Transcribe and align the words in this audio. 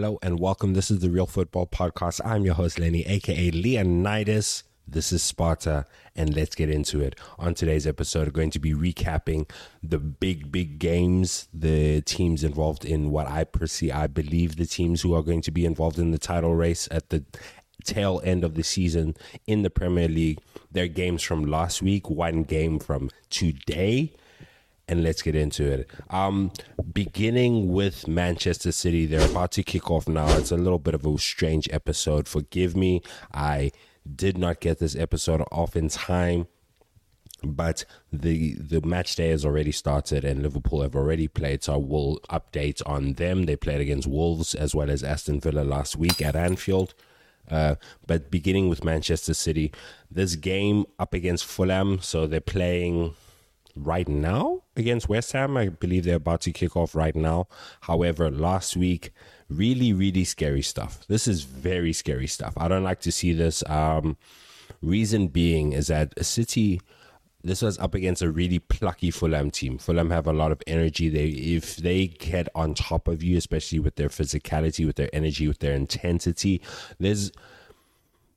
Hello, 0.00 0.16
and 0.22 0.38
welcome. 0.38 0.74
This 0.74 0.92
is 0.92 1.00
the 1.00 1.10
Real 1.10 1.26
Football 1.26 1.66
Podcast. 1.66 2.20
I'm 2.24 2.44
your 2.44 2.54
host, 2.54 2.78
Lenny, 2.78 3.04
aka 3.04 3.50
Leonidas. 3.50 4.62
This 4.86 5.10
is 5.10 5.24
Sparta, 5.24 5.86
and 6.14 6.36
let's 6.36 6.54
get 6.54 6.70
into 6.70 7.00
it. 7.00 7.18
On 7.36 7.52
today's 7.52 7.84
episode, 7.84 8.28
we're 8.28 8.30
going 8.30 8.52
to 8.52 8.60
be 8.60 8.74
recapping 8.74 9.50
the 9.82 9.98
big, 9.98 10.52
big 10.52 10.78
games, 10.78 11.48
the 11.52 12.00
teams 12.02 12.44
involved 12.44 12.84
in 12.84 13.10
what 13.10 13.26
I 13.26 13.42
perceive, 13.42 13.90
I 13.92 14.06
believe 14.06 14.54
the 14.54 14.66
teams 14.66 15.00
who 15.00 15.14
are 15.16 15.22
going 15.24 15.42
to 15.42 15.50
be 15.50 15.66
involved 15.66 15.98
in 15.98 16.12
the 16.12 16.18
title 16.18 16.54
race 16.54 16.86
at 16.92 17.10
the 17.10 17.24
tail 17.82 18.20
end 18.22 18.44
of 18.44 18.54
the 18.54 18.62
season 18.62 19.16
in 19.48 19.62
the 19.62 19.68
Premier 19.68 20.06
League. 20.06 20.38
Their 20.70 20.86
games 20.86 21.24
from 21.24 21.42
last 21.42 21.82
week, 21.82 22.08
one 22.08 22.44
game 22.44 22.78
from 22.78 23.10
today 23.30 24.14
and 24.88 25.02
let's 25.02 25.22
get 25.22 25.34
into 25.34 25.64
it. 25.64 25.90
Um, 26.10 26.50
beginning 26.92 27.72
with 27.72 28.08
Manchester 28.08 28.72
City, 28.72 29.06
they're 29.06 29.30
about 29.30 29.52
to 29.52 29.62
kick 29.62 29.90
off 29.90 30.08
now. 30.08 30.28
It's 30.36 30.50
a 30.50 30.56
little 30.56 30.78
bit 30.78 30.94
of 30.94 31.04
a 31.04 31.18
strange 31.18 31.68
episode. 31.72 32.26
Forgive 32.26 32.76
me. 32.76 33.02
I 33.32 33.70
did 34.16 34.38
not 34.38 34.60
get 34.60 34.78
this 34.78 34.96
episode 34.96 35.42
off 35.52 35.76
in 35.76 35.88
time. 35.88 36.46
But 37.44 37.84
the 38.12 38.54
the 38.54 38.80
match 38.80 39.14
day 39.14 39.28
has 39.28 39.44
already 39.44 39.70
started 39.70 40.24
and 40.24 40.42
Liverpool 40.42 40.82
have 40.82 40.96
already 40.96 41.28
played, 41.28 41.62
so 41.62 41.74
I 41.74 41.76
will 41.76 42.18
update 42.30 42.82
on 42.84 43.12
them. 43.12 43.44
They 43.44 43.54
played 43.54 43.80
against 43.80 44.08
Wolves 44.08 44.56
as 44.56 44.74
well 44.74 44.90
as 44.90 45.04
Aston 45.04 45.38
Villa 45.38 45.60
last 45.60 45.94
week 45.94 46.20
at 46.20 46.34
Anfield. 46.34 46.94
Uh, 47.48 47.76
but 48.06 48.30
beginning 48.30 48.68
with 48.68 48.84
Manchester 48.84 49.34
City, 49.34 49.72
this 50.10 50.34
game 50.34 50.84
up 50.98 51.14
against 51.14 51.44
Fulham, 51.44 52.00
so 52.00 52.26
they're 52.26 52.40
playing 52.40 53.14
right 53.84 54.08
now 54.08 54.62
against 54.76 55.08
West 55.08 55.32
Ham. 55.32 55.56
I 55.56 55.68
believe 55.68 56.04
they're 56.04 56.16
about 56.16 56.40
to 56.42 56.52
kick 56.52 56.76
off 56.76 56.94
right 56.94 57.14
now. 57.14 57.48
However, 57.82 58.30
last 58.30 58.76
week, 58.76 59.12
really, 59.48 59.92
really 59.92 60.24
scary 60.24 60.62
stuff. 60.62 61.06
This 61.08 61.26
is 61.26 61.42
very 61.42 61.92
scary 61.92 62.26
stuff. 62.26 62.54
I 62.56 62.68
don't 62.68 62.84
like 62.84 63.00
to 63.00 63.12
see 63.12 63.32
this. 63.32 63.62
Um, 63.68 64.16
reason 64.82 65.28
being 65.28 65.72
is 65.72 65.88
that 65.88 66.14
a 66.16 66.24
City. 66.24 66.80
This 67.44 67.62
was 67.62 67.78
up 67.78 67.94
against 67.94 68.20
a 68.20 68.30
really 68.30 68.58
plucky 68.58 69.12
Fulham 69.12 69.52
team. 69.52 69.78
Fulham 69.78 70.10
have 70.10 70.26
a 70.26 70.32
lot 70.32 70.50
of 70.50 70.60
energy. 70.66 71.08
They, 71.08 71.28
if 71.28 71.76
they 71.76 72.08
get 72.08 72.48
on 72.54 72.74
top 72.74 73.06
of 73.06 73.22
you, 73.22 73.38
especially 73.38 73.78
with 73.78 73.94
their 73.94 74.08
physicality, 74.08 74.84
with 74.84 74.96
their 74.96 75.08
energy, 75.12 75.46
with 75.46 75.60
their 75.60 75.74
intensity, 75.74 76.60
there's 76.98 77.30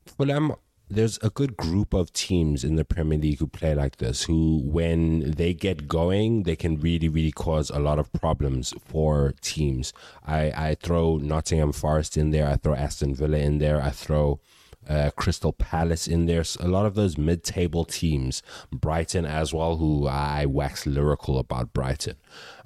Fulham 0.06 0.54
there's 0.88 1.18
a 1.22 1.30
good 1.30 1.56
group 1.56 1.94
of 1.94 2.12
teams 2.12 2.64
in 2.64 2.76
the 2.76 2.84
Premier 2.84 3.18
League 3.18 3.38
who 3.38 3.46
play 3.46 3.74
like 3.74 3.96
this, 3.96 4.24
who, 4.24 4.60
when 4.64 5.32
they 5.32 5.54
get 5.54 5.88
going, 5.88 6.42
they 6.42 6.56
can 6.56 6.78
really, 6.78 7.08
really 7.08 7.32
cause 7.32 7.70
a 7.70 7.78
lot 7.78 7.98
of 7.98 8.12
problems 8.12 8.74
for 8.84 9.34
teams. 9.40 9.92
I, 10.26 10.52
I 10.54 10.76
throw 10.80 11.16
Nottingham 11.16 11.72
Forest 11.72 12.16
in 12.16 12.30
there, 12.30 12.46
I 12.46 12.56
throw 12.56 12.74
Aston 12.74 13.14
Villa 13.14 13.38
in 13.38 13.58
there, 13.58 13.80
I 13.80 13.90
throw 13.90 14.40
uh, 14.88 15.10
Crystal 15.16 15.52
Palace 15.52 16.06
in 16.06 16.26
there. 16.26 16.44
A 16.60 16.68
lot 16.68 16.86
of 16.86 16.94
those 16.94 17.16
mid 17.16 17.44
table 17.44 17.84
teams, 17.84 18.42
Brighton 18.70 19.24
as 19.24 19.54
well, 19.54 19.76
who 19.76 20.06
I 20.06 20.46
wax 20.46 20.86
lyrical 20.86 21.38
about 21.38 21.72
Brighton. 21.72 22.16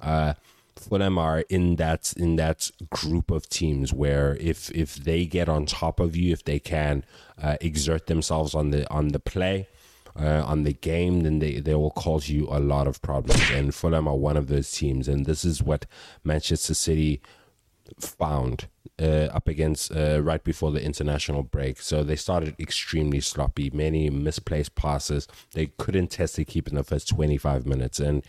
Uh, 0.01 0.33
Fulham 0.77 1.17
are 1.17 1.41
in 1.49 1.75
that 1.77 2.13
in 2.17 2.35
that 2.37 2.71
group 2.89 3.31
of 3.31 3.49
teams 3.49 3.93
where 3.93 4.37
if 4.39 4.71
if 4.71 4.95
they 4.95 5.25
get 5.25 5.49
on 5.49 5.65
top 5.65 5.99
of 5.99 6.15
you, 6.15 6.31
if 6.33 6.43
they 6.43 6.59
can 6.59 7.03
uh, 7.41 7.57
exert 7.61 8.07
themselves 8.07 8.55
on 8.55 8.71
the 8.71 8.89
on 8.91 9.09
the 9.09 9.19
play, 9.19 9.67
uh, 10.19 10.43
on 10.45 10.63
the 10.63 10.73
game, 10.73 11.21
then 11.21 11.39
they, 11.39 11.59
they 11.59 11.75
will 11.75 11.91
cause 11.91 12.29
you 12.29 12.47
a 12.49 12.59
lot 12.59 12.87
of 12.87 13.01
problems. 13.01 13.41
And 13.51 13.73
Fulham 13.73 14.07
are 14.07 14.15
one 14.15 14.37
of 14.37 14.47
those 14.47 14.71
teams. 14.71 15.07
And 15.07 15.25
this 15.25 15.45
is 15.45 15.61
what 15.61 15.85
Manchester 16.23 16.73
City 16.73 17.21
found 17.99 18.67
uh, 18.99 19.29
up 19.31 19.47
against 19.47 19.95
uh, 19.95 20.21
right 20.21 20.43
before 20.43 20.71
the 20.71 20.83
international 20.83 21.43
break. 21.43 21.79
So 21.79 22.03
they 22.03 22.15
started 22.15 22.55
extremely 22.59 23.21
sloppy, 23.21 23.69
many 23.69 24.09
misplaced 24.09 24.75
passes. 24.75 25.27
They 25.51 25.67
couldn't 25.77 26.07
test 26.07 26.35
the 26.35 26.45
keep 26.45 26.67
in 26.67 26.75
the 26.75 26.83
first 26.83 27.09
25 27.09 27.65
minutes. 27.65 27.99
And 27.99 28.23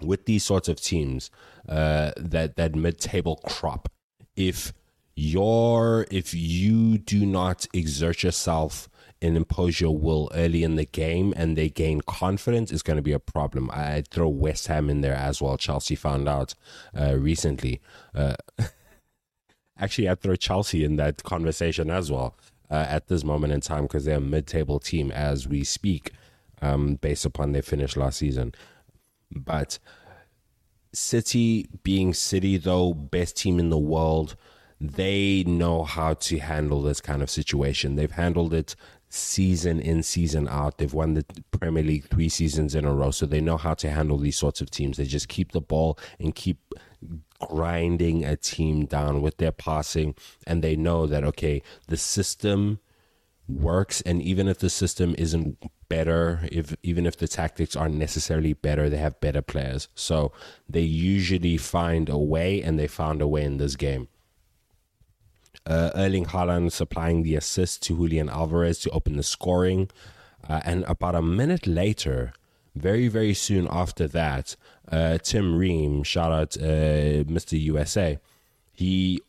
with 0.00 0.26
these 0.26 0.44
sorts 0.44 0.68
of 0.68 0.80
teams, 0.80 1.30
uh, 1.68 2.12
that 2.16 2.56
that 2.56 2.74
mid-table 2.74 3.40
crop, 3.46 3.88
if 4.36 4.72
your 5.14 6.06
if 6.10 6.34
you 6.34 6.98
do 6.98 7.24
not 7.24 7.66
exert 7.72 8.22
yourself 8.22 8.88
and 9.22 9.36
impose 9.36 9.80
your 9.80 9.96
will 9.96 10.30
early 10.34 10.62
in 10.62 10.76
the 10.76 10.84
game 10.84 11.32
and 11.36 11.56
they 11.56 11.70
gain 11.70 12.02
confidence 12.02 12.70
is 12.70 12.82
going 12.82 12.96
to 12.98 13.02
be 13.02 13.12
a 13.12 13.18
problem. 13.18 13.70
I 13.72 14.02
throw 14.10 14.28
West 14.28 14.66
Ham 14.66 14.90
in 14.90 15.00
there 15.00 15.14
as 15.14 15.40
well. 15.40 15.56
Chelsea 15.56 15.94
found 15.94 16.28
out 16.28 16.54
uh, 16.98 17.16
recently. 17.16 17.80
Uh, 18.14 18.34
actually, 19.78 20.08
I'd 20.08 20.20
throw 20.20 20.36
Chelsea 20.36 20.84
in 20.84 20.96
that 20.96 21.22
conversation 21.22 21.90
as 21.90 22.12
well 22.12 22.36
uh, 22.70 22.86
at 22.88 23.08
this 23.08 23.24
moment 23.24 23.54
in 23.54 23.60
time 23.60 23.84
because 23.84 24.04
they're 24.04 24.18
a 24.18 24.20
mid 24.20 24.46
table 24.46 24.78
team 24.78 25.10
as 25.10 25.48
we 25.48 25.64
speak, 25.64 26.12
um, 26.60 26.96
based 26.96 27.24
upon 27.24 27.52
their 27.52 27.62
finish 27.62 27.96
last 27.96 28.18
season. 28.18 28.54
But 29.30 29.78
City 30.92 31.68
being 31.82 32.14
City, 32.14 32.56
though, 32.56 32.94
best 32.94 33.36
team 33.36 33.58
in 33.58 33.70
the 33.70 33.78
world, 33.78 34.36
they 34.80 35.44
know 35.44 35.84
how 35.84 36.14
to 36.14 36.38
handle 36.38 36.82
this 36.82 37.00
kind 37.00 37.22
of 37.22 37.30
situation. 37.30 37.96
They've 37.96 38.10
handled 38.10 38.54
it 38.54 38.76
season 39.08 39.80
in, 39.80 40.02
season 40.02 40.48
out. 40.48 40.78
They've 40.78 40.92
won 40.92 41.14
the 41.14 41.24
Premier 41.50 41.82
League 41.82 42.08
three 42.08 42.28
seasons 42.28 42.74
in 42.74 42.84
a 42.84 42.92
row, 42.92 43.10
so 43.10 43.26
they 43.26 43.40
know 43.40 43.56
how 43.56 43.74
to 43.74 43.90
handle 43.90 44.18
these 44.18 44.36
sorts 44.36 44.60
of 44.60 44.70
teams. 44.70 44.96
They 44.96 45.04
just 45.04 45.28
keep 45.28 45.52
the 45.52 45.60
ball 45.60 45.98
and 46.18 46.34
keep 46.34 46.74
grinding 47.40 48.24
a 48.24 48.36
team 48.36 48.86
down 48.86 49.22
with 49.22 49.36
their 49.38 49.52
passing, 49.52 50.14
and 50.46 50.62
they 50.62 50.76
know 50.76 51.06
that, 51.06 51.24
okay, 51.24 51.62
the 51.88 51.96
system 51.96 52.80
works 53.48 54.00
and 54.02 54.20
even 54.22 54.48
if 54.48 54.58
the 54.58 54.70
system 54.70 55.14
isn't 55.18 55.56
better 55.88 56.40
if 56.50 56.74
even 56.82 57.06
if 57.06 57.16
the 57.16 57.28
tactics 57.28 57.76
aren't 57.76 57.94
necessarily 57.94 58.52
better 58.52 58.88
they 58.88 58.96
have 58.96 59.20
better 59.20 59.42
players 59.42 59.88
so 59.94 60.32
they 60.68 60.80
usually 60.80 61.56
find 61.56 62.08
a 62.08 62.18
way 62.18 62.60
and 62.60 62.78
they 62.78 62.88
found 62.88 63.22
a 63.22 63.28
way 63.28 63.44
in 63.44 63.58
this 63.58 63.76
game 63.76 64.08
uh, 65.64 65.90
Erling 65.94 66.26
Haaland 66.26 66.70
supplying 66.70 67.22
the 67.22 67.34
assist 67.34 67.82
to 67.84 67.96
Julian 67.96 68.28
Alvarez 68.28 68.78
to 68.80 68.90
open 68.90 69.16
the 69.16 69.22
scoring 69.22 69.90
uh, 70.48 70.60
and 70.64 70.84
about 70.84 71.14
a 71.14 71.22
minute 71.22 71.68
later 71.68 72.32
very 72.74 73.06
very 73.06 73.34
soon 73.34 73.68
after 73.70 74.08
that 74.08 74.56
uh, 74.90 75.18
Tim 75.18 75.56
Ream 75.56 76.02
shout 76.02 76.32
out 76.32 76.56
uh, 76.56 77.22
Mr. 77.30 77.60
USA 77.60 78.18
he 78.72 79.22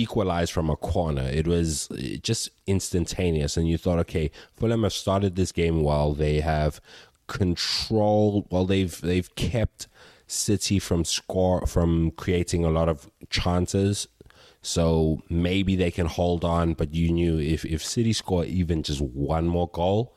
equalized 0.00 0.52
from 0.52 0.70
a 0.70 0.76
corner. 0.76 1.22
It 1.22 1.46
was 1.46 1.88
just 2.22 2.50
instantaneous, 2.66 3.56
and 3.56 3.68
you 3.68 3.78
thought, 3.78 3.98
okay, 4.00 4.30
Fulham 4.56 4.82
have 4.82 4.92
started 4.92 5.36
this 5.36 5.52
game 5.52 5.82
well. 5.82 6.14
They 6.14 6.40
have 6.40 6.80
controlled. 7.26 8.46
Well, 8.50 8.66
they've 8.66 9.00
they've 9.00 9.34
kept 9.34 9.88
City 10.26 10.78
from 10.78 11.04
score 11.04 11.66
from 11.66 12.10
creating 12.12 12.64
a 12.64 12.70
lot 12.70 12.88
of 12.88 13.10
chances. 13.30 14.08
So 14.60 15.22
maybe 15.30 15.76
they 15.76 15.90
can 15.90 16.06
hold 16.06 16.44
on, 16.44 16.74
but 16.74 16.94
you 16.94 17.10
knew 17.10 17.38
if 17.38 17.64
if 17.64 17.84
City 17.84 18.12
score 18.12 18.44
even 18.44 18.82
just 18.82 19.00
one 19.00 19.46
more 19.46 19.68
goal, 19.68 20.16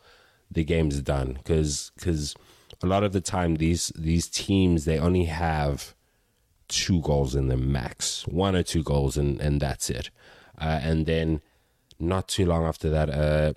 the 0.50 0.63
game's 0.63 1.01
done. 1.01 1.34
Because 1.34 1.92
because 1.95 2.36
a 2.84 2.88
lot 2.88 3.04
of 3.04 3.13
the 3.13 3.22
time 3.22 3.56
these 3.56 3.92
these 3.95 4.27
teams 4.27 4.86
they 4.86 5.00
only 5.00 5.25
have 5.25 5.95
two 6.71 7.01
goals 7.01 7.35
in 7.35 7.50
the 7.50 7.57
max, 7.57 8.25
one 8.27 8.56
or 8.56 8.63
two 8.63 8.81
goals, 8.81 9.18
and, 9.18 9.39
and 9.39 9.62
that's 9.62 9.89
it. 9.89 10.09
Uh, 10.59 10.79
and 10.81 11.06
then 11.06 11.41
not 12.00 12.27
too 12.27 12.45
long 12.45 12.65
after 12.65 12.89
that, 12.89 13.09
uh, 13.09 13.53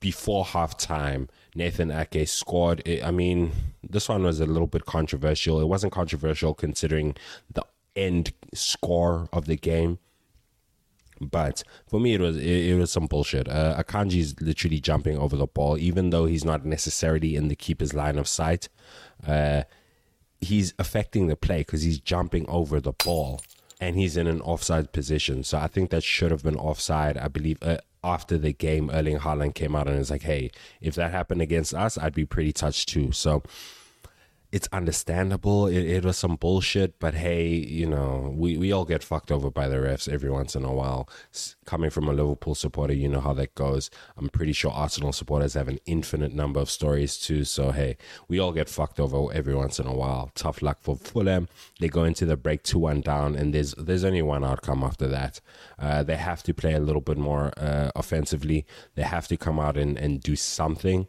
before 0.00 0.44
halftime, 0.44 1.28
Nathan 1.54 1.90
Ake 1.90 2.26
scored. 2.26 2.82
I 3.02 3.10
mean, 3.10 3.52
this 3.82 4.08
one 4.08 4.22
was 4.22 4.40
a 4.40 4.46
little 4.46 4.66
bit 4.66 4.86
controversial. 4.86 5.60
It 5.60 5.66
wasn't 5.66 5.92
controversial 5.92 6.54
considering 6.54 7.16
the 7.52 7.64
end 7.94 8.32
score 8.54 9.28
of 9.32 9.46
the 9.46 9.56
game. 9.56 9.98
But 11.20 11.62
for 11.86 12.00
me, 12.00 12.14
it 12.14 12.20
was 12.20 12.36
it, 12.36 12.70
it 12.70 12.78
was 12.78 12.90
some 12.92 13.06
bullshit. 13.06 13.48
Uh, 13.48 13.82
is 14.10 14.40
literally 14.40 14.80
jumping 14.80 15.18
over 15.18 15.36
the 15.36 15.46
ball, 15.46 15.78
even 15.78 16.10
though 16.10 16.26
he's 16.26 16.44
not 16.44 16.64
necessarily 16.64 17.36
in 17.36 17.48
the 17.48 17.56
keeper's 17.56 17.94
line 17.94 18.18
of 18.18 18.26
sight. 18.26 18.68
Uh, 19.26 19.62
he's 20.44 20.74
affecting 20.78 21.26
the 21.26 21.36
play 21.36 21.58
because 21.58 21.82
he's 21.82 21.98
jumping 21.98 22.48
over 22.48 22.80
the 22.80 22.92
ball 22.92 23.40
and 23.80 23.96
he's 23.96 24.16
in 24.16 24.26
an 24.26 24.40
offside 24.40 24.92
position. 24.92 25.44
So 25.44 25.58
I 25.58 25.66
think 25.66 25.90
that 25.90 26.04
should 26.04 26.30
have 26.30 26.42
been 26.42 26.56
offside. 26.56 27.16
I 27.16 27.28
believe 27.28 27.58
uh, 27.62 27.78
after 28.02 28.38
the 28.38 28.52
game, 28.52 28.90
Erling 28.90 29.18
Haaland 29.18 29.54
came 29.54 29.74
out 29.74 29.88
and 29.88 29.98
was 29.98 30.10
like, 30.10 30.22
"Hey, 30.22 30.50
if 30.80 30.94
that 30.94 31.10
happened 31.10 31.42
against 31.42 31.74
us, 31.74 31.98
I'd 31.98 32.14
be 32.14 32.24
pretty 32.24 32.52
touched 32.52 32.88
too." 32.88 33.12
So 33.12 33.42
it's 34.54 34.68
understandable. 34.72 35.66
It, 35.66 35.82
it, 35.82 36.04
was 36.04 36.16
some 36.16 36.36
bullshit, 36.36 37.00
but 37.00 37.14
hey, 37.14 37.48
you 37.48 37.88
know, 37.88 38.32
we, 38.36 38.56
we 38.56 38.70
all 38.70 38.84
get 38.84 39.02
fucked 39.02 39.32
over 39.32 39.50
by 39.50 39.66
the 39.66 39.78
refs 39.78 40.08
every 40.08 40.30
once 40.30 40.54
in 40.54 40.64
a 40.64 40.72
while. 40.72 41.08
Coming 41.64 41.90
from 41.90 42.08
a 42.08 42.12
Liverpool 42.12 42.54
supporter, 42.54 42.94
you 42.94 43.08
know 43.08 43.18
how 43.18 43.32
that 43.32 43.56
goes. 43.56 43.90
I'm 44.16 44.28
pretty 44.28 44.52
sure 44.52 44.70
Arsenal 44.70 45.12
supporters 45.12 45.54
have 45.54 45.66
an 45.66 45.80
infinite 45.86 46.32
number 46.32 46.60
of 46.60 46.70
stories 46.70 47.18
too. 47.18 47.42
So 47.42 47.72
hey, 47.72 47.96
we 48.28 48.38
all 48.38 48.52
get 48.52 48.68
fucked 48.68 49.00
over 49.00 49.26
every 49.34 49.56
once 49.56 49.80
in 49.80 49.88
a 49.88 49.92
while. 49.92 50.30
Tough 50.36 50.62
luck 50.62 50.78
for 50.82 50.94
Fulham. 50.94 51.48
They 51.80 51.88
go 51.88 52.04
into 52.04 52.24
the 52.24 52.36
break 52.36 52.62
two 52.62 52.78
one 52.78 53.00
down, 53.00 53.34
and 53.34 53.52
there's 53.52 53.74
there's 53.74 54.04
only 54.04 54.22
one 54.22 54.44
outcome 54.44 54.84
after 54.84 55.08
that. 55.08 55.40
Uh, 55.80 56.04
they 56.04 56.16
have 56.16 56.44
to 56.44 56.54
play 56.54 56.74
a 56.74 56.80
little 56.80 57.02
bit 57.02 57.18
more 57.18 57.52
uh, 57.56 57.90
offensively. 57.96 58.66
They 58.94 59.02
have 59.02 59.26
to 59.26 59.36
come 59.36 59.58
out 59.58 59.76
and, 59.76 59.98
and 59.98 60.20
do 60.20 60.36
something, 60.36 61.08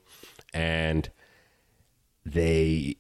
and 0.52 1.12
they 2.26 2.98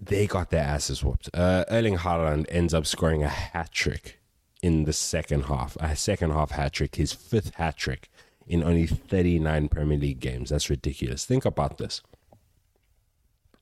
they 0.00 0.26
got 0.26 0.50
their 0.50 0.64
asses 0.64 1.02
whooped. 1.02 1.30
Uh, 1.32 1.64
Erling 1.68 1.98
Haaland 1.98 2.46
ends 2.48 2.74
up 2.74 2.86
scoring 2.86 3.22
a 3.22 3.28
hat 3.28 3.72
trick 3.72 4.20
in 4.62 4.84
the 4.84 4.92
second 4.92 5.44
half, 5.44 5.76
a 5.80 5.94
second 5.94 6.30
half 6.30 6.52
hat 6.52 6.72
trick, 6.72 6.96
his 6.96 7.12
fifth 7.12 7.54
hat 7.54 7.76
trick 7.76 8.08
in 8.46 8.62
only 8.62 8.86
39 8.86 9.68
Premier 9.68 9.98
League 9.98 10.20
games. 10.20 10.50
That's 10.50 10.70
ridiculous. 10.70 11.24
Think 11.24 11.44
about 11.44 11.78
this. 11.78 12.02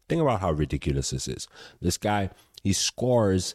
Think 0.08 0.22
about 0.22 0.40
how 0.40 0.52
ridiculous 0.52 1.10
this 1.10 1.28
is. 1.28 1.48
This 1.80 1.96
guy, 1.96 2.30
he 2.62 2.72
scores, 2.72 3.54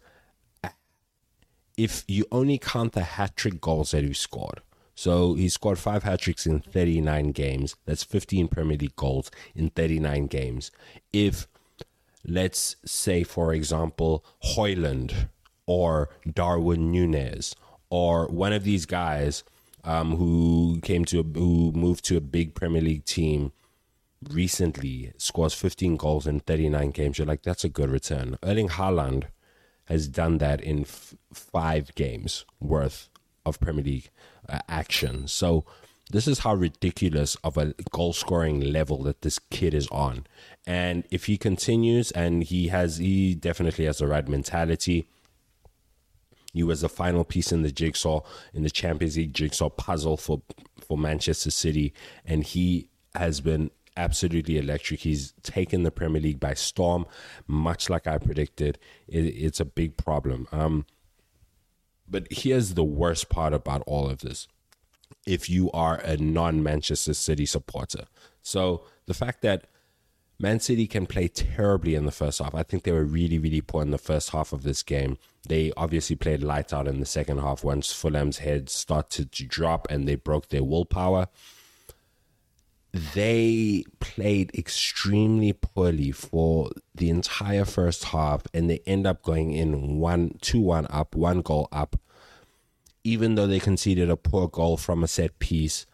if 1.77 2.03
you 2.07 2.25
only 2.31 2.57
count 2.57 2.93
the 2.93 3.03
hat 3.03 3.35
trick 3.35 3.61
goals 3.61 3.91
that 3.91 4.03
he 4.03 4.13
scored. 4.13 4.61
So 4.95 5.35
he 5.35 5.47
scored 5.47 5.77
five 5.77 6.03
hat 6.03 6.21
tricks 6.21 6.47
in 6.47 6.59
39 6.59 7.31
games. 7.31 7.75
That's 7.85 8.03
15 8.03 8.47
Premier 8.47 8.77
League 8.77 8.95
goals 8.95 9.29
in 9.53 9.69
39 9.69 10.25
games. 10.25 10.71
If 11.13 11.47
let's 12.27 12.75
say, 12.85 13.23
for 13.23 13.53
example, 13.53 14.23
Hojlund 14.55 15.29
or 15.65 16.09
Darwin 16.31 16.91
Nunez 16.91 17.55
or 17.89 18.27
one 18.27 18.53
of 18.53 18.63
these 18.63 18.85
guys 18.85 19.43
um, 19.83 20.17
who 20.17 20.79
came 20.83 21.05
to 21.05 21.21
a, 21.21 21.23
who 21.23 21.71
moved 21.71 22.03
to 22.05 22.17
a 22.17 22.21
big 22.21 22.53
Premier 22.53 22.81
League 22.81 23.05
team 23.05 23.53
recently 24.29 25.13
scores 25.17 25.53
15 25.53 25.95
goals 25.95 26.27
in 26.27 26.39
39 26.41 26.91
games. 26.91 27.17
You're 27.17 27.27
like, 27.27 27.43
that's 27.43 27.63
a 27.63 27.69
good 27.69 27.89
return. 27.89 28.37
Erling 28.43 28.69
Haaland 28.69 29.25
has 29.85 30.07
done 30.07 30.39
that 30.39 30.59
in 30.59 30.81
f- 30.81 31.15
five 31.33 31.95
games 31.95 32.43
worth 32.59 33.09
of 33.45 33.59
Premier 33.59 33.83
League 33.83 34.09
uh, 34.49 34.59
action. 34.67 35.27
So 35.27 35.63
this 36.11 36.27
is 36.27 36.39
how 36.39 36.55
ridiculous 36.55 37.35
of 37.43 37.57
a 37.57 37.73
goal 37.91 38.13
scoring 38.13 38.61
level 38.61 39.03
that 39.03 39.21
this 39.21 39.39
kid 39.39 39.73
is 39.73 39.87
on. 39.89 40.25
And 40.65 41.05
if 41.11 41.25
he 41.25 41.37
continues 41.37 42.11
and 42.11 42.43
he 42.43 42.69
has, 42.69 42.97
he 42.97 43.35
definitely 43.35 43.85
has 43.85 43.97
the 43.97 44.07
right 44.07 44.27
mentality. 44.27 45.09
He 46.53 46.63
was 46.63 46.81
the 46.81 46.89
final 46.89 47.23
piece 47.23 47.51
in 47.51 47.61
the 47.61 47.71
jigsaw, 47.71 48.21
in 48.53 48.63
the 48.63 48.69
Champions 48.69 49.17
League 49.17 49.33
jigsaw 49.33 49.69
puzzle 49.69 50.17
for, 50.17 50.41
for 50.79 50.97
Manchester 50.97 51.51
City. 51.51 51.93
And 52.25 52.43
he 52.43 52.89
has 53.13 53.41
been 53.41 53.69
absolutely 53.97 54.57
electric. 54.57 55.01
He's 55.01 55.33
taken 55.43 55.83
the 55.83 55.91
Premier 55.91 56.21
League 56.21 56.39
by 56.39 56.53
storm, 56.53 57.05
much 57.47 57.89
like 57.89 58.07
I 58.07 58.17
predicted. 58.17 58.79
It, 59.07 59.25
it's 59.25 59.59
a 59.59 59.65
big 59.65 59.97
problem. 59.97 60.47
Um, 60.53 60.85
but 62.09 62.27
here's 62.31 62.75
the 62.75 62.83
worst 62.83 63.27
part 63.27 63.53
about 63.53 63.83
all 63.85 64.09
of 64.09 64.19
this 64.19 64.47
if 65.25 65.49
you 65.49 65.71
are 65.71 65.97
a 65.97 66.17
non 66.17 66.63
Manchester 66.63 67.13
City 67.13 67.45
supporter. 67.45 68.05
So 68.41 68.85
the 69.05 69.13
fact 69.13 69.41
that 69.41 69.67
Man 70.39 70.59
City 70.59 70.85
can 70.85 71.07
play 71.07 71.27
terribly 71.27 71.95
in 71.95 72.05
the 72.05 72.11
first 72.11 72.39
half. 72.39 72.53
I 72.53 72.61
think 72.61 72.83
they 72.83 72.91
were 72.91 73.03
really, 73.03 73.39
really 73.39 73.61
poor 73.61 73.81
in 73.81 73.89
the 73.89 73.97
first 73.97 74.29
half 74.29 74.53
of 74.53 74.61
this 74.61 74.83
game. 74.83 75.17
They 75.47 75.71
obviously 75.75 76.15
played 76.15 76.43
light 76.43 76.71
out 76.71 76.87
in 76.87 76.99
the 76.99 77.07
second 77.07 77.39
half 77.39 77.63
once 77.63 77.91
Fulham's 77.91 78.37
heads 78.37 78.71
started 78.71 79.31
to 79.31 79.45
drop 79.45 79.87
and 79.89 80.07
they 80.07 80.15
broke 80.15 80.49
their 80.49 80.63
willpower. 80.63 81.27
They 83.15 83.83
played 83.99 84.51
extremely 84.53 85.53
poorly 85.53 86.11
for 86.11 86.69
the 86.93 87.09
entire 87.09 87.65
first 87.65 88.05
half 88.05 88.43
and 88.53 88.69
they 88.69 88.81
end 88.85 89.07
up 89.07 89.23
going 89.23 89.53
in 89.53 89.97
one, 89.97 90.37
two, 90.41 90.61
one 90.61 90.85
up, 90.91 91.15
one 91.15 91.41
goal 91.41 91.67
up 91.71 91.95
even 93.07 93.35
though 93.35 93.47
they 93.47 93.57
conceded 93.57 94.09
a 94.09 94.17
poor 94.17 94.49
goal 94.49 94.75
from 94.75 95.01
a 95.01 95.07
set 95.07 95.39
piece, 95.39 95.85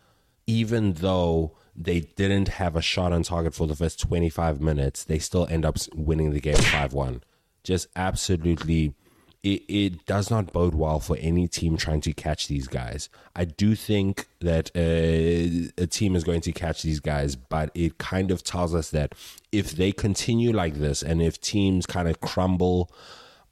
even 0.47 0.93
though 0.93 1.51
they 1.75 1.99
didn't 1.99 2.47
have 2.47 2.75
a 2.75 2.81
shot 2.81 3.13
on 3.13 3.21
target 3.21 3.53
for 3.53 3.67
the 3.67 3.75
first 3.75 3.99
25 3.99 4.59
minutes, 4.59 5.03
they 5.03 5.19
still 5.19 5.45
end 5.51 5.63
up 5.63 5.77
winning 5.93 6.31
the 6.31 6.41
game 6.41 6.55
5 6.55 6.91
1. 6.91 7.21
Just 7.63 7.85
absolutely, 7.95 8.95
it, 9.43 9.61
it 9.67 10.05
does 10.07 10.31
not 10.31 10.51
bode 10.51 10.73
well 10.73 10.99
for 10.99 11.15
any 11.19 11.47
team 11.47 11.77
trying 11.77 12.01
to 12.01 12.13
catch 12.13 12.47
these 12.47 12.67
guys. 12.67 13.09
I 13.35 13.45
do 13.45 13.75
think 13.75 14.27
that 14.41 14.71
uh, 14.75 15.69
a 15.77 15.85
team 15.85 16.15
is 16.15 16.23
going 16.23 16.41
to 16.41 16.51
catch 16.51 16.81
these 16.81 16.99
guys, 16.99 17.35
but 17.35 17.69
it 17.75 17.99
kind 17.99 18.31
of 18.31 18.43
tells 18.43 18.73
us 18.73 18.89
that 18.89 19.13
if 19.51 19.73
they 19.73 19.91
continue 19.91 20.51
like 20.51 20.75
this 20.75 21.03
and 21.03 21.21
if 21.21 21.39
teams 21.39 21.85
kind 21.85 22.07
of 22.07 22.21
crumble, 22.21 22.89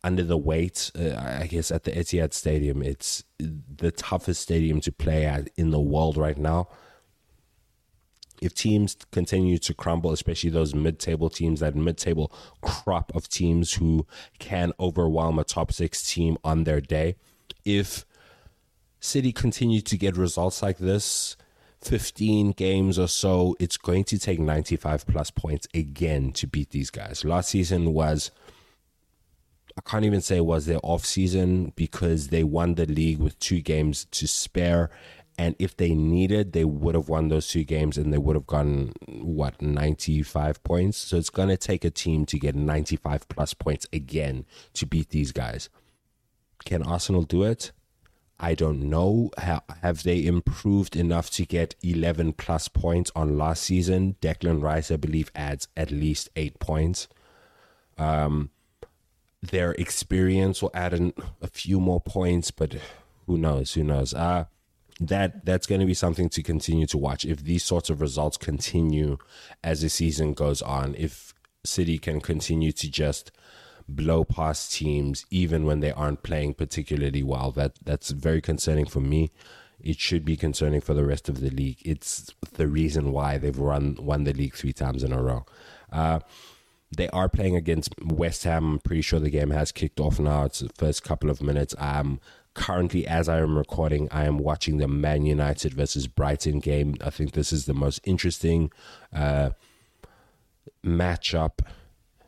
under 0.04 0.24
the 0.24 0.38
weight. 0.38 0.92
Uh, 0.98 1.16
I 1.18 1.48
guess 1.48 1.72
at 1.72 1.84
the 1.84 1.92
Etihad 1.92 2.34
Stadium, 2.34 2.82
it's 2.82 3.24
the 3.40 3.92
toughest 3.92 4.42
stadium 4.42 4.82
to 4.82 4.92
play 4.92 5.26
at 5.26 5.50
in 5.58 5.72
the 5.72 5.80
world 5.80 6.18
right 6.18 6.38
now. 6.38 6.70
If 8.42 8.56
teams 8.56 8.98
continue 9.12 9.60
to 9.60 9.74
crumble, 9.74 10.12
especially 10.12 10.50
those 10.50 10.74
mid-table 10.74 11.30
teams, 11.30 11.60
that 11.60 11.76
mid-table 11.76 12.34
crop 12.62 13.12
of 13.16 13.30
teams 13.30 13.74
who 13.74 14.08
can 14.40 14.74
overwhelm 14.80 15.38
a 15.38 15.44
top 15.44 15.72
six 15.72 16.12
team 16.12 16.38
on 16.44 16.64
their 16.64 16.82
day, 16.82 17.18
if 17.66 18.04
City 19.00 19.32
continue 19.32 19.82
to 19.82 19.98
get 19.98 20.18
results 20.18 20.64
like 20.64 20.80
this, 20.80 21.38
15 21.82 22.52
games 22.52 23.00
or 23.00 23.08
so, 23.08 23.56
it's 23.60 23.78
going 23.78 24.04
to 24.06 24.20
take 24.20 24.40
95 24.40 25.06
plus 25.08 25.32
points 25.32 25.68
again 25.74 26.32
to 26.34 26.48
beat 26.48 26.70
these 26.72 26.90
guys. 26.90 27.26
Last 27.26 27.50
season 27.50 27.94
was 27.94 28.32
I 29.78 29.82
can't 29.90 30.06
even 30.06 30.22
say 30.22 30.42
was 30.42 30.66
their 30.66 30.80
off 30.84 31.06
season 31.06 31.74
because 31.76 32.28
they 32.28 32.44
won 32.44 32.76
the 32.76 32.86
league 32.86 33.20
with 33.20 33.40
two 33.40 33.62
games 33.62 34.06
to 34.12 34.28
spare. 34.28 34.90
And 35.38 35.56
if 35.60 35.78
they 35.78 35.96
needed, 35.96 36.54
they 36.54 36.66
would 36.66 36.94
have 36.94 37.10
won 37.10 37.30
those 37.30 37.48
two 37.48 37.64
games 37.64 37.98
and 37.98 38.14
they 38.14 38.18
would 38.18 38.36
have 38.36 38.46
gotten, 38.46 38.94
what, 39.08 39.62
95 39.62 40.64
points? 40.64 40.98
So 40.98 41.18
it's 41.18 41.30
going 41.30 41.50
to 41.50 41.58
take 41.58 41.84
a 41.86 41.90
team 41.90 42.26
to 42.28 42.38
get 42.38 42.56
95 42.56 43.28
plus 43.30 43.54
points 43.54 43.88
again 43.92 44.46
to 44.74 44.86
beat 44.86 45.10
these 45.10 45.32
guys. 45.32 45.70
Can 46.66 46.84
Arsenal 46.84 47.24
do 47.24 47.44
it? 47.44 47.72
I 48.40 48.56
don't 48.56 48.90
know. 48.90 49.30
Have 49.38 50.04
they 50.04 50.26
improved 50.26 50.96
enough 50.96 51.30
to 51.32 51.46
get 51.46 51.76
11 51.84 52.34
plus 52.34 52.68
points 52.68 53.12
on 53.16 53.38
last 53.38 53.64
season? 53.64 54.16
Declan 54.20 54.62
Rice, 54.62 54.90
I 54.90 54.98
believe, 54.98 55.32
adds 55.36 55.68
at 55.78 55.92
least 55.92 56.30
eight 56.36 56.60
points. 56.60 57.08
Um, 58.00 58.50
their 59.42 59.72
experience 59.74 60.62
will 60.62 60.72
add 60.74 60.94
in 60.94 61.14
a 61.42 61.48
few 61.48 61.80
more 61.80 62.02
points, 62.02 62.52
but 62.52 62.76
who 63.26 63.38
knows? 63.38 63.74
Who 63.74 63.84
knows? 63.84 64.14
Uh, 64.14 64.46
that 65.00 65.46
that's 65.46 65.66
going 65.66 65.82
to 65.82 65.88
be 65.88 65.96
something 65.96 66.30
to 66.30 66.44
continue 66.44 66.86
to 66.88 66.98
watch. 66.98 67.26
If 67.26 67.44
these 67.44 67.64
sorts 67.64 67.90
of 67.90 68.02
results 68.02 68.38
continue 68.38 69.18
as 69.64 69.82
the 69.82 69.90
season 69.90 70.34
goes 70.34 70.62
on, 70.62 70.96
if 70.96 71.34
City 71.64 71.98
can 71.98 72.22
continue 72.22 72.72
to 72.72 72.90
just 72.90 73.32
blow 73.90 74.24
past 74.24 74.72
teams 74.72 75.26
even 75.30 75.66
when 75.66 75.80
they 75.80 75.92
aren't 75.92 76.24
playing 76.24 76.54
particularly 76.54 77.24
well, 77.24 77.52
that 77.52 77.74
that's 77.84 78.12
very 78.12 78.42
concerning 78.42 78.86
for 78.86 79.00
me. 79.00 79.32
It 79.80 80.00
should 80.00 80.24
be 80.24 80.38
concerning 80.38 80.82
for 80.82 80.94
the 80.94 81.06
rest 81.06 81.28
of 81.28 81.40
the 81.40 81.50
league. 81.50 81.80
It's 81.84 82.32
the 82.54 82.68
reason 82.68 83.12
why 83.12 83.40
they've 83.40 83.58
run 83.58 83.98
won 84.00 84.24
the 84.24 84.34
league 84.34 84.54
three 84.54 84.74
times 84.74 85.04
in 85.04 85.12
a 85.12 85.22
row. 85.22 85.46
Uh, 85.92 86.20
they 86.96 87.08
are 87.10 87.30
playing 87.30 87.56
against 87.56 87.94
West 88.04 88.44
Ham. 88.44 88.74
I'm 88.74 88.80
pretty 88.80 89.02
sure 89.02 89.20
the 89.20 89.30
game 89.30 89.52
has 89.52 89.72
kicked 89.72 90.00
off 90.00 90.20
now. 90.20 90.46
It's 90.46 90.60
the 90.60 90.70
first 90.70 91.04
couple 91.04 91.30
of 91.30 91.42
minutes. 91.42 91.74
Um, 91.78 92.20
currently, 92.54 93.08
as 93.08 93.30
I 93.30 93.40
am 93.40 93.58
recording, 93.58 94.10
I 94.12 94.26
am 94.26 94.38
watching 94.38 94.78
the 94.78 94.88
Man 94.88 95.26
United 95.26 95.74
versus 95.74 96.08
Brighton 96.08 96.60
game. 96.60 96.96
I 97.02 97.10
think 97.10 97.32
this 97.32 97.54
is 97.54 97.66
the 97.66 97.74
most 97.74 98.02
interesting 98.04 98.72
uh, 99.14 99.52
matchup, 100.86 101.60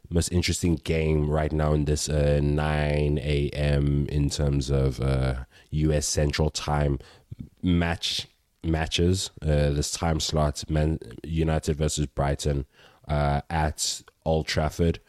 most 0.10 0.32
interesting 0.32 0.76
game 0.76 1.30
right 1.30 1.52
now 1.52 1.74
in 1.74 1.86
this 1.86 2.08
uh, 2.08 2.40
9 2.42 3.18
a.m. 3.18 4.06
in 4.08 4.30
terms 4.30 4.70
of 4.70 5.02
uh, 5.02 5.44
U.S. 5.72 6.08
Central 6.08 6.50
Time 6.50 7.00
match 7.62 8.28
matches. 8.64 9.30
Uh, 9.42 9.72
this 9.72 9.92
time 9.92 10.22
slot, 10.22 10.64
Man 10.70 11.00
United 11.24 11.76
versus 11.76 12.06
Brighton 12.06 12.66
uh, 13.08 13.42
at 13.50 14.02
Old 14.26 14.48
Trafford. 14.48 15.00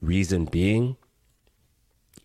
Reason 0.00 0.44
being 0.44 0.96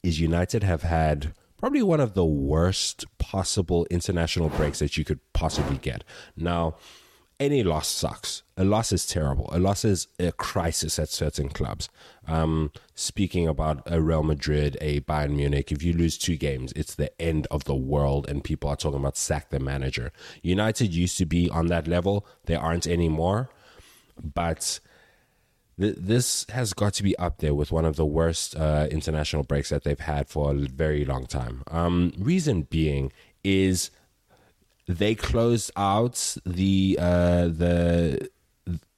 is 0.04 0.20
United 0.20 0.64
have 0.64 0.84
had 0.84 1.34
probably 1.58 1.84
one 1.84 2.00
of 2.00 2.14
the 2.14 2.26
worst 2.26 3.06
possible 3.18 3.86
international 3.90 4.50
breaks 4.50 4.80
that 4.80 4.98
you 4.98 5.04
could 5.04 5.20
possibly 5.34 5.78
get. 5.78 6.04
Now, 6.36 6.76
any 7.40 7.64
loss 7.64 7.88
sucks. 7.88 8.44
A 8.58 8.66
loss 8.66 8.92
is 8.92 9.06
terrible. 9.06 9.50
A 9.54 9.60
loss 9.60 9.86
is 9.86 10.08
a 10.20 10.34
crisis 10.34 11.00
at 11.00 11.08
certain 11.10 11.48
clubs. 11.48 11.88
Um, 12.28 12.72
speaking 12.96 13.48
about 13.48 13.82
a 13.86 14.02
Real 14.02 14.24
Madrid, 14.24 14.78
a 14.82 15.00
Bayern 15.02 15.36
Munich, 15.36 15.72
if 15.72 15.82
you 15.82 15.94
lose 15.94 16.18
two 16.18 16.36
games, 16.36 16.74
it's 16.76 16.96
the 16.96 17.20
end 17.22 17.48
of 17.50 17.64
the 17.64 17.76
world, 17.76 18.28
and 18.28 18.44
people 18.44 18.70
are 18.70 18.76
talking 18.76 19.00
about 19.00 19.16
sack 19.16 19.50
the 19.50 19.60
manager. 19.60 20.12
United 20.42 20.94
used 20.94 21.18
to 21.18 21.26
be 21.26 21.50
on 21.50 21.68
that 21.68 21.88
level. 21.88 22.28
They 22.46 22.56
aren't 22.56 22.88
anymore. 22.88 23.50
But 24.22 24.82
th- 25.80 25.96
this 25.98 26.46
has 26.50 26.74
got 26.74 26.94
to 26.96 27.04
be 27.04 27.18
up 27.18 27.40
there 27.40 27.54
with 27.54 27.72
one 27.72 27.86
of 27.86 27.96
the 27.96 28.06
worst 28.06 28.56
uh, 28.56 28.88
international 28.92 29.44
breaks 29.44 29.70
that 29.70 29.84
they've 29.84 30.00
had 30.00 30.28
for 30.28 30.52
a 30.52 30.56
very 30.56 31.06
long 31.06 31.26
time. 31.26 31.64
Um, 31.72 32.14
reason 32.18 32.64
being 32.64 33.12
is 33.44 33.92
they 34.88 35.16
closed 35.16 35.72
out 35.76 36.38
the 36.46 36.98
uh, 37.00 37.48
the 37.48 38.30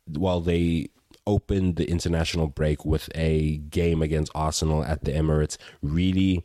well 0.08 0.42
they 0.42 0.90
opened 1.28 1.76
the 1.76 1.90
international 1.90 2.48
break 2.48 2.86
with 2.86 3.10
a 3.14 3.58
game 3.58 4.02
against 4.02 4.32
Arsenal 4.34 4.84
at 4.84 5.04
the 5.04 5.12
Emirates. 5.12 5.58
Really, 5.82 6.44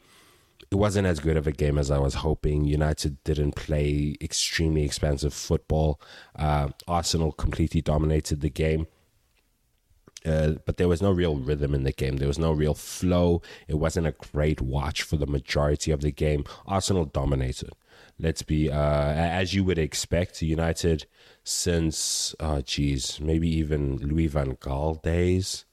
it 0.71 0.75
wasn't 0.75 1.07
as 1.07 1.21
good 1.21 1.37
of 1.37 1.47
a 1.47 1.53
game 1.53 1.79
as 1.79 1.91
I 1.91 1.99
was 1.99 2.15
hoping. 2.15 2.65
United 2.65 3.23
didn't 3.25 3.57
play 3.57 4.17
extremely 4.21 4.85
expensive 4.85 5.33
football. 5.33 6.01
Uh, 6.39 6.69
Arsenal 6.87 7.33
completely 7.33 7.81
dominated 7.81 8.41
the 8.41 8.51
game. 8.51 8.87
Uh, 10.27 10.55
but 10.65 10.77
there 10.77 10.89
was 10.89 11.01
no 11.01 11.13
real 11.13 11.37
rhythm 11.37 11.75
in 11.75 11.85
the 11.85 11.93
game. 11.93 12.17
There 12.17 12.29
was 12.29 12.39
no 12.39 12.53
real 12.53 12.75
flow. 12.75 13.43
It 13.69 13.75
wasn't 13.75 14.09
a 14.09 14.13
great 14.33 14.61
watch 14.61 15.03
for 15.03 15.17
the 15.17 15.27
majority 15.27 15.93
of 15.93 16.01
the 16.01 16.11
game. 16.11 16.45
Arsenal 16.67 17.05
dominated. 17.05 17.71
Let's 18.19 18.43
be, 18.43 18.71
uh, 18.71 19.13
as 19.13 19.55
you 19.55 19.63
would 19.65 19.79
expect, 19.79 20.41
United 20.43 21.07
since, 21.45 22.35
oh, 22.41 22.61
geez, 22.63 23.21
maybe 23.21 23.49
even 23.49 23.99
Louis 23.99 24.27
van 24.27 24.57
Gaal 24.57 25.01
days. 25.03 25.65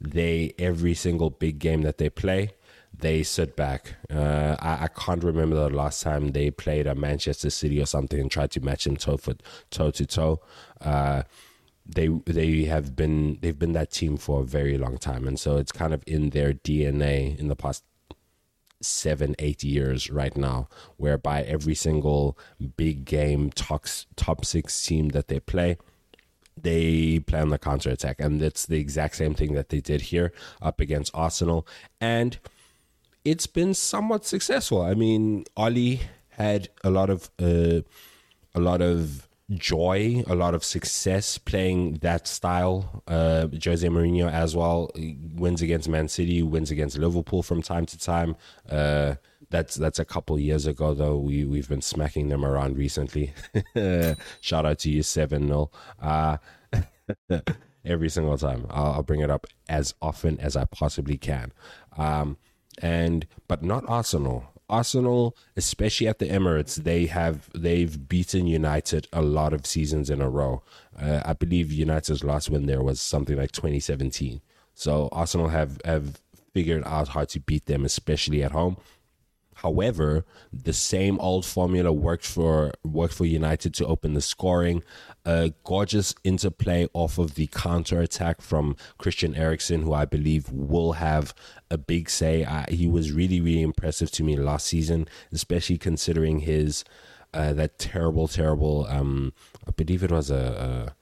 They, 0.00 0.54
every 0.58 0.94
single 0.94 1.30
big 1.30 1.58
game 1.58 1.82
that 1.82 1.98
they 1.98 2.10
play, 2.10 2.50
they 2.96 3.22
sit 3.22 3.56
back. 3.56 3.94
Uh, 4.10 4.56
I, 4.60 4.84
I, 4.84 4.88
can't 4.88 5.22
remember 5.22 5.56
the 5.56 5.74
last 5.74 6.02
time 6.02 6.32
they 6.32 6.50
played 6.50 6.86
a 6.86 6.94
Manchester 6.94 7.50
City 7.50 7.80
or 7.80 7.86
something 7.86 8.20
and 8.20 8.30
tried 8.30 8.50
to 8.52 8.60
match 8.60 8.84
them 8.84 8.96
toe 8.96 9.16
for 9.16 9.34
toe 9.70 9.90
to 9.92 10.06
toe. 10.06 10.40
They 11.88 12.08
they 12.08 12.64
have 12.64 12.94
been 12.94 13.38
they've 13.40 13.58
been 13.58 13.72
that 13.72 13.90
team 13.90 14.16
for 14.16 14.42
a 14.42 14.44
very 14.44 14.76
long 14.76 14.98
time, 14.98 15.26
and 15.26 15.38
so 15.38 15.56
it's 15.56 15.72
kind 15.72 15.94
of 15.94 16.04
in 16.06 16.30
their 16.30 16.52
DNA 16.52 17.38
in 17.38 17.48
the 17.48 17.56
past 17.56 17.84
seven 18.80 19.34
eight 19.38 19.64
years 19.64 20.10
right 20.10 20.36
now, 20.36 20.68
whereby 20.96 21.42
every 21.42 21.74
single 21.74 22.38
big 22.76 23.04
game 23.04 23.50
top 23.50 23.86
top 24.16 24.44
six 24.44 24.84
team 24.84 25.10
that 25.10 25.28
they 25.28 25.40
play. 25.40 25.78
They 26.60 27.20
play 27.20 27.40
on 27.40 27.50
the 27.50 27.58
counter 27.58 27.90
attack, 27.90 28.16
and 28.18 28.42
it's 28.42 28.66
the 28.66 28.80
exact 28.80 29.14
same 29.14 29.34
thing 29.34 29.54
that 29.54 29.68
they 29.68 29.80
did 29.80 30.02
here 30.02 30.32
up 30.60 30.80
against 30.80 31.14
Arsenal. 31.14 31.66
And 32.00 32.36
it's 33.24 33.46
been 33.46 33.74
somewhat 33.74 34.24
successful. 34.24 34.82
I 34.82 34.94
mean, 34.94 35.44
Ole 35.56 36.00
had 36.30 36.68
a 36.82 36.90
lot 36.90 37.10
of 37.10 37.30
uh, 37.40 37.82
a 38.54 38.60
lot 38.60 38.82
of 38.82 39.27
joy, 39.50 40.22
a 40.26 40.34
lot 40.34 40.54
of 40.54 40.62
success 40.62 41.38
playing 41.38 41.94
that 41.94 42.26
style. 42.28 43.02
Uh, 43.06 43.48
Jose 43.64 43.86
Mourinho 43.86 44.30
as 44.30 44.54
well 44.54 44.90
wins 45.34 45.62
against 45.62 45.88
Man 45.88 46.08
City, 46.08 46.42
wins 46.42 46.70
against 46.70 46.98
Liverpool 46.98 47.42
from 47.42 47.62
time 47.62 47.86
to 47.86 47.98
time. 47.98 48.36
Uh, 48.68 49.14
that's 49.50 49.76
that's 49.76 49.98
a 49.98 50.04
couple 50.04 50.38
years 50.38 50.66
ago 50.66 50.92
though. 50.92 51.16
We 51.16 51.44
we've 51.44 51.68
been 51.68 51.80
smacking 51.80 52.28
them 52.28 52.44
around 52.44 52.76
recently. 52.76 53.32
Shout 54.40 54.66
out 54.66 54.78
to 54.80 54.90
you, 54.90 55.02
seven 55.02 55.46
0 55.46 55.70
uh, 56.00 56.36
Every 57.84 58.10
single 58.10 58.36
time, 58.36 58.66
I'll, 58.68 58.92
I'll, 58.92 59.02
bring 59.02 59.20
it 59.20 59.30
up 59.30 59.46
as 59.68 59.94
often 60.02 60.38
as 60.40 60.56
I 60.56 60.66
possibly 60.66 61.16
can. 61.16 61.52
Um, 61.96 62.36
and 62.82 63.26
but 63.46 63.62
not 63.62 63.84
Arsenal. 63.88 64.44
Arsenal, 64.68 65.36
especially 65.56 66.06
at 66.08 66.18
the 66.18 66.28
Emirates, 66.28 66.76
they 66.76 67.06
have 67.06 67.48
they've 67.54 68.08
beaten 68.08 68.46
United 68.46 69.08
a 69.12 69.22
lot 69.22 69.52
of 69.52 69.66
seasons 69.66 70.10
in 70.10 70.20
a 70.20 70.28
row. 70.28 70.62
Uh, 71.00 71.22
I 71.24 71.32
believe 71.32 71.72
United's 71.72 72.24
last 72.24 72.50
win 72.50 72.66
there 72.66 72.82
was 72.82 73.00
something 73.00 73.36
like 73.36 73.52
2017. 73.52 74.40
So 74.74 75.08
Arsenal 75.12 75.48
have 75.48 75.80
have 75.84 76.20
figured 76.52 76.82
out 76.86 77.08
how 77.08 77.24
to 77.24 77.40
beat 77.40 77.66
them, 77.66 77.84
especially 77.84 78.42
at 78.42 78.52
home. 78.52 78.76
However, 79.62 80.24
the 80.52 80.72
same 80.72 81.18
old 81.18 81.44
formula 81.44 81.90
worked 81.90 82.24
for 82.24 82.72
worked 82.84 83.14
for 83.14 83.24
United 83.24 83.74
to 83.74 83.86
open 83.86 84.14
the 84.14 84.20
scoring. 84.20 84.84
A 85.24 85.52
gorgeous 85.64 86.14
interplay 86.22 86.86
off 86.92 87.18
of 87.18 87.34
the 87.34 87.48
counter 87.48 88.00
attack 88.00 88.40
from 88.40 88.76
Christian 88.98 89.34
Eriksen, 89.34 89.82
who 89.82 89.92
I 89.92 90.04
believe 90.04 90.48
will 90.52 90.92
have 90.92 91.34
a 91.72 91.76
big 91.76 92.08
say. 92.08 92.44
I, 92.44 92.66
he 92.68 92.86
was 92.86 93.10
really, 93.10 93.40
really 93.40 93.62
impressive 93.62 94.12
to 94.12 94.22
me 94.22 94.36
last 94.36 94.66
season, 94.66 95.08
especially 95.32 95.78
considering 95.78 96.40
his 96.40 96.84
uh, 97.34 97.52
that 97.54 97.80
terrible, 97.80 98.28
terrible. 98.28 98.86
Um, 98.88 99.32
I 99.66 99.72
believe 99.72 100.04
it 100.04 100.12
was 100.12 100.30
a, 100.30 100.94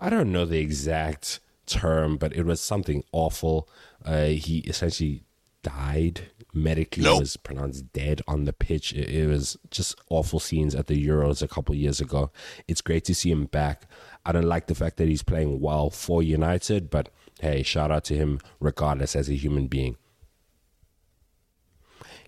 a 0.00 0.04
I 0.04 0.10
don't 0.10 0.30
know 0.30 0.44
the 0.44 0.60
exact 0.60 1.40
term, 1.66 2.18
but 2.18 2.32
it 2.36 2.44
was 2.44 2.60
something 2.60 3.02
awful. 3.10 3.68
Uh, 4.04 4.26
he 4.26 4.58
essentially 4.60 5.24
died 5.66 6.30
medically 6.54 7.02
nope. 7.02 7.20
was 7.20 7.36
pronounced 7.36 7.92
dead 7.92 8.22
on 8.28 8.44
the 8.44 8.52
pitch. 8.52 8.92
It, 8.92 9.10
it, 9.10 9.26
was 9.26 9.56
just 9.72 9.96
awful 10.08 10.38
scenes 10.38 10.76
at 10.76 10.86
the 10.86 11.06
Euros 11.06 11.42
a 11.42 11.48
couple 11.48 11.74
years 11.74 12.00
ago. 12.00 12.30
It's 12.68 12.80
great 12.80 13.04
to 13.06 13.14
see 13.14 13.32
him 13.32 13.46
back. 13.46 13.82
I 14.24 14.30
don't 14.30 14.46
like 14.46 14.68
the 14.68 14.76
fact 14.76 14.96
that 14.98 15.08
he's 15.08 15.24
playing 15.24 15.60
well 15.60 15.90
for 15.90 16.22
United, 16.22 16.88
but 16.88 17.08
hey, 17.40 17.64
shout 17.64 17.90
out 17.90 18.04
to 18.04 18.14
him 18.14 18.38
regardless 18.60 19.16
as 19.16 19.28
a 19.28 19.34
human 19.34 19.66
being. 19.66 19.96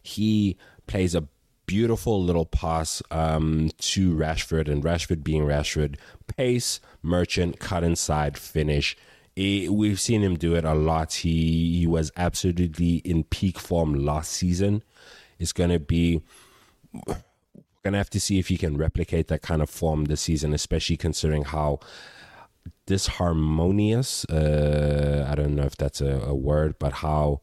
He 0.03 0.57
plays 0.89 1.15
a 1.15 1.29
beautiful 1.67 2.21
little 2.21 2.47
pass 2.47 3.03
um, 3.13 3.71
to 3.79 4.17
Rashford, 4.17 4.69
and 4.69 4.83
Rashford 4.83 5.23
being 5.23 5.43
Rashford, 5.43 5.97
pace, 6.27 6.81
merchant, 7.03 7.61
cut 7.61 7.85
inside, 7.85 8.37
finish 8.37 8.97
we've 9.39 10.01
seen 10.01 10.23
him 10.23 10.37
do 10.37 10.55
it 10.55 10.65
a 10.65 10.75
lot. 10.75 11.13
He 11.13 11.79
he 11.79 11.87
was 11.87 12.11
absolutely 12.17 12.97
in 12.97 13.25
peak 13.25 13.59
form 13.59 13.95
last 13.95 14.33
season. 14.33 14.83
It's 15.39 15.53
going 15.53 15.71
to 15.71 15.79
be 15.79 16.23
we're 17.07 17.15
going 17.85 17.93
to 17.93 17.99
have 17.99 18.11
to 18.11 18.21
see 18.21 18.39
if 18.39 18.49
he 18.49 18.57
can 18.57 18.77
replicate 18.77 19.29
that 19.29 19.43
kind 19.43 19.63
of 19.63 19.71
form 19.71 20.07
this 20.07 20.23
season, 20.23 20.53
especially 20.53 20.97
considering 20.97 21.45
how 21.45 21.79
disharmonious 22.87 24.25
uh, 24.31 25.31
I 25.31 25.35
don't 25.35 25.55
know 25.55 25.65
if 25.65 25.77
that's 25.77 26.01
a, 26.01 26.21
a, 26.27 26.35
word, 26.35 26.77
but 26.79 26.95
how 26.95 27.41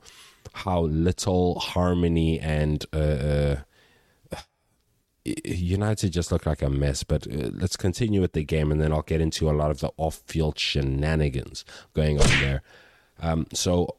how 0.54 0.82
little 0.82 1.60
harmony 1.60 2.40
and 2.40 2.86
uh, 2.94 2.98
uh, 2.98 3.56
United 5.26 6.14
just 6.14 6.32
look 6.32 6.46
like 6.46 6.62
a 6.62 6.70
mess, 6.70 7.04
but 7.04 7.28
uh, 7.28 7.50
let's 7.54 7.76
continue 7.76 8.22
with 8.22 8.34
the 8.34 8.44
game 8.44 8.72
and 8.72 8.80
then 8.80 8.94
I'll 8.94 9.02
get 9.02 9.22
into 9.22 9.50
a 9.50 9.54
lot 9.54 9.72
of 9.72 9.80
the 9.80 9.92
off 9.98 10.22
field 10.28 10.60
shenanigans 10.60 11.66
going 11.94 12.22
on 12.22 12.28
there. 12.42 12.62
Um, 13.20 13.48
so, 13.54 13.98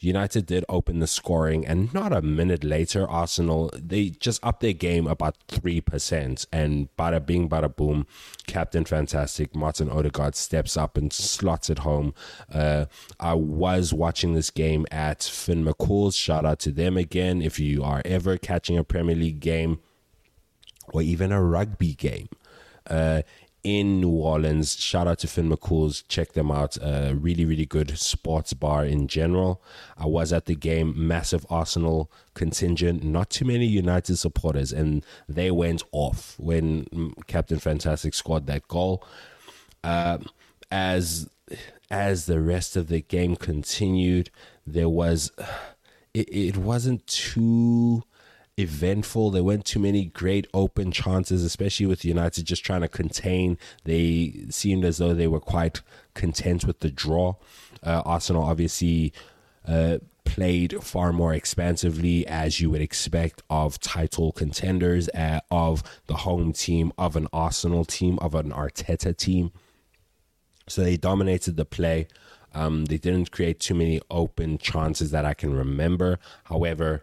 United 0.00 0.46
did 0.46 0.64
open 0.68 1.00
the 1.00 1.08
scoring, 1.08 1.66
and 1.66 1.92
not 1.92 2.12
a 2.12 2.22
minute 2.22 2.62
later, 2.62 3.08
Arsenal 3.08 3.70
they 3.74 4.10
just 4.10 4.38
upped 4.44 4.60
their 4.60 4.72
game 4.72 5.08
about 5.08 5.36
three 5.48 5.80
percent. 5.80 6.46
And 6.52 6.88
bada 6.96 7.24
bing, 7.24 7.48
bada 7.48 7.74
boom, 7.74 8.06
Captain 8.46 8.84
Fantastic 8.84 9.56
Martin 9.56 9.90
Odegaard 9.90 10.36
steps 10.36 10.76
up 10.76 10.96
and 10.96 11.12
slots 11.12 11.68
it 11.68 11.80
home. 11.80 12.14
Uh, 12.52 12.84
I 13.18 13.34
was 13.34 13.92
watching 13.92 14.34
this 14.34 14.50
game 14.50 14.86
at 14.92 15.24
Finn 15.24 15.64
McCool's. 15.64 16.14
Shout 16.14 16.44
out 16.44 16.60
to 16.60 16.70
them 16.70 16.96
again. 16.96 17.42
If 17.42 17.58
you 17.58 17.82
are 17.82 18.02
ever 18.04 18.38
catching 18.38 18.78
a 18.78 18.84
Premier 18.84 19.16
League 19.16 19.40
game, 19.40 19.80
or 20.92 21.02
even 21.02 21.32
a 21.32 21.42
rugby 21.42 21.94
game. 21.94 22.28
Uh, 22.88 23.22
in 23.64 24.00
New 24.00 24.10
Orleans. 24.10 24.76
Shout 24.76 25.06
out 25.06 25.18
to 25.20 25.26
Finn 25.26 25.50
McCool's. 25.50 26.02
Check 26.02 26.32
them 26.32 26.50
out. 26.50 26.78
Uh, 26.80 27.14
really, 27.16 27.44
really 27.44 27.66
good 27.66 27.98
sports 27.98 28.52
bar 28.52 28.84
in 28.84 29.08
general. 29.08 29.62
I 29.96 30.06
was 30.06 30.32
at 30.32 30.46
the 30.46 30.54
game, 30.54 30.94
massive 30.96 31.44
Arsenal 31.50 32.10
contingent, 32.34 33.02
not 33.02 33.30
too 33.30 33.44
many 33.44 33.66
United 33.66 34.16
supporters, 34.16 34.72
and 34.72 35.04
they 35.28 35.50
went 35.50 35.82
off 35.92 36.34
when 36.38 37.14
Captain 37.26 37.58
Fantastic 37.58 38.14
scored 38.14 38.46
that 38.46 38.68
goal. 38.68 39.04
Uh, 39.82 40.18
as 40.70 41.28
as 41.90 42.26
the 42.26 42.40
rest 42.40 42.76
of 42.76 42.88
the 42.88 43.00
game 43.00 43.34
continued, 43.36 44.30
there 44.66 44.88
was 44.88 45.32
it, 46.14 46.28
it 46.32 46.56
wasn't 46.56 47.06
too 47.06 48.02
eventful. 48.58 49.30
There 49.30 49.44
weren't 49.44 49.64
too 49.64 49.78
many 49.78 50.06
great 50.06 50.46
open 50.52 50.90
chances, 50.92 51.44
especially 51.44 51.86
with 51.86 52.04
United 52.04 52.44
just 52.44 52.64
trying 52.64 52.80
to 52.80 52.88
contain. 52.88 53.58
They 53.84 54.46
seemed 54.50 54.84
as 54.84 54.98
though 54.98 55.14
they 55.14 55.28
were 55.28 55.40
quite 55.40 55.82
content 56.14 56.64
with 56.64 56.80
the 56.80 56.90
draw. 56.90 57.34
Uh, 57.82 58.02
Arsenal 58.04 58.42
obviously 58.42 59.12
uh, 59.66 59.98
played 60.24 60.82
far 60.82 61.12
more 61.12 61.32
expansively, 61.32 62.26
as 62.26 62.60
you 62.60 62.70
would 62.70 62.80
expect 62.80 63.42
of 63.48 63.80
title 63.80 64.32
contenders, 64.32 65.08
uh, 65.10 65.40
of 65.50 65.82
the 66.06 66.16
home 66.16 66.52
team, 66.52 66.92
of 66.98 67.16
an 67.16 67.28
Arsenal 67.32 67.84
team, 67.84 68.18
of 68.20 68.34
an 68.34 68.50
Arteta 68.50 69.16
team. 69.16 69.52
So 70.68 70.82
they 70.82 70.96
dominated 70.96 71.56
the 71.56 71.64
play. 71.64 72.08
Um, 72.54 72.86
they 72.86 72.98
didn't 72.98 73.30
create 73.30 73.60
too 73.60 73.74
many 73.74 74.00
open 74.10 74.58
chances 74.58 75.10
that 75.10 75.24
I 75.24 75.34
can 75.34 75.54
remember. 75.54 76.18
However, 76.44 77.02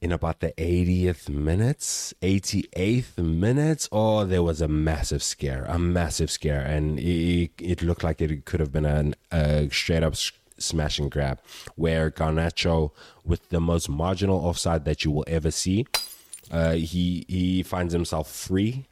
in 0.00 0.12
about 0.12 0.40
the 0.40 0.52
80th 0.52 1.28
minutes, 1.28 2.14
88th 2.22 3.18
minutes, 3.18 3.88
oh, 3.92 4.24
there 4.24 4.42
was 4.42 4.60
a 4.60 4.68
massive 4.68 5.22
scare, 5.22 5.64
a 5.68 5.78
massive 5.78 6.30
scare. 6.30 6.62
And 6.62 6.98
it, 6.98 7.50
it 7.58 7.82
looked 7.82 8.02
like 8.02 8.20
it 8.20 8.44
could 8.46 8.60
have 8.60 8.72
been 8.72 8.86
an, 8.86 9.14
a 9.30 9.68
straight 9.70 10.02
up 10.02 10.14
smash 10.58 10.98
and 10.98 11.10
grab 11.10 11.40
where 11.76 12.10
Garnacho, 12.10 12.92
with 13.24 13.48
the 13.50 13.60
most 13.60 13.88
marginal 13.88 14.38
offside 14.38 14.84
that 14.86 15.04
you 15.04 15.10
will 15.10 15.24
ever 15.26 15.50
see, 15.50 15.86
uh, 16.50 16.72
he, 16.72 17.26
he 17.28 17.62
finds 17.62 17.92
himself 17.92 18.30
free 18.30 18.86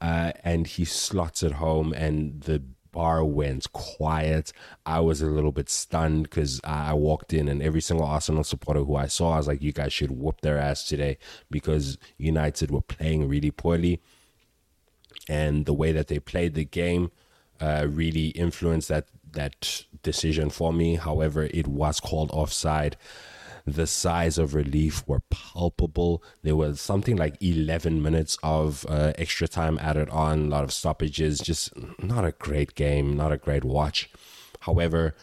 uh, 0.00 0.32
and 0.44 0.66
he 0.66 0.84
slots 0.84 1.42
it 1.42 1.52
home, 1.52 1.92
and 1.92 2.42
the 2.42 2.62
bar 2.98 3.24
went 3.24 3.72
quiet. 3.72 4.52
I 4.84 4.98
was 4.98 5.22
a 5.22 5.26
little 5.26 5.52
bit 5.52 5.70
stunned 5.70 6.24
because 6.24 6.60
I 6.64 6.94
walked 6.94 7.32
in 7.32 7.46
and 7.46 7.62
every 7.62 7.80
single 7.80 8.04
Arsenal 8.04 8.42
supporter 8.42 8.82
who 8.82 8.96
I 8.96 9.06
saw, 9.06 9.34
I 9.34 9.36
was 9.36 9.46
like, 9.46 9.62
you 9.62 9.72
guys 9.72 9.92
should 9.92 10.10
whoop 10.10 10.40
their 10.40 10.58
ass 10.58 10.82
today 10.82 11.16
because 11.48 11.96
United 12.16 12.72
were 12.72 12.80
playing 12.80 13.28
really 13.28 13.52
poorly. 13.52 14.00
And 15.28 15.64
the 15.64 15.72
way 15.72 15.92
that 15.92 16.08
they 16.08 16.18
played 16.18 16.54
the 16.54 16.64
game 16.64 17.12
uh, 17.60 17.86
really 17.88 18.28
influenced 18.30 18.88
that 18.88 19.06
that 19.30 19.84
decision 20.02 20.50
for 20.50 20.72
me. 20.72 20.96
However, 20.96 21.44
it 21.44 21.68
was 21.68 22.00
called 22.00 22.32
offside 22.32 22.96
the 23.74 23.86
sighs 23.86 24.38
of 24.38 24.54
relief 24.54 25.06
were 25.06 25.22
palpable. 25.30 26.22
There 26.42 26.56
was 26.56 26.80
something 26.80 27.16
like 27.16 27.36
11 27.40 28.02
minutes 28.02 28.38
of 28.42 28.86
uh, 28.88 29.12
extra 29.16 29.48
time 29.48 29.78
added 29.80 30.08
on, 30.10 30.46
a 30.46 30.48
lot 30.48 30.64
of 30.64 30.72
stoppages. 30.72 31.38
Just 31.38 31.72
not 32.02 32.24
a 32.24 32.32
great 32.32 32.74
game, 32.74 33.16
not 33.16 33.32
a 33.32 33.38
great 33.38 33.64
watch. 33.64 34.10
However, 34.60 35.14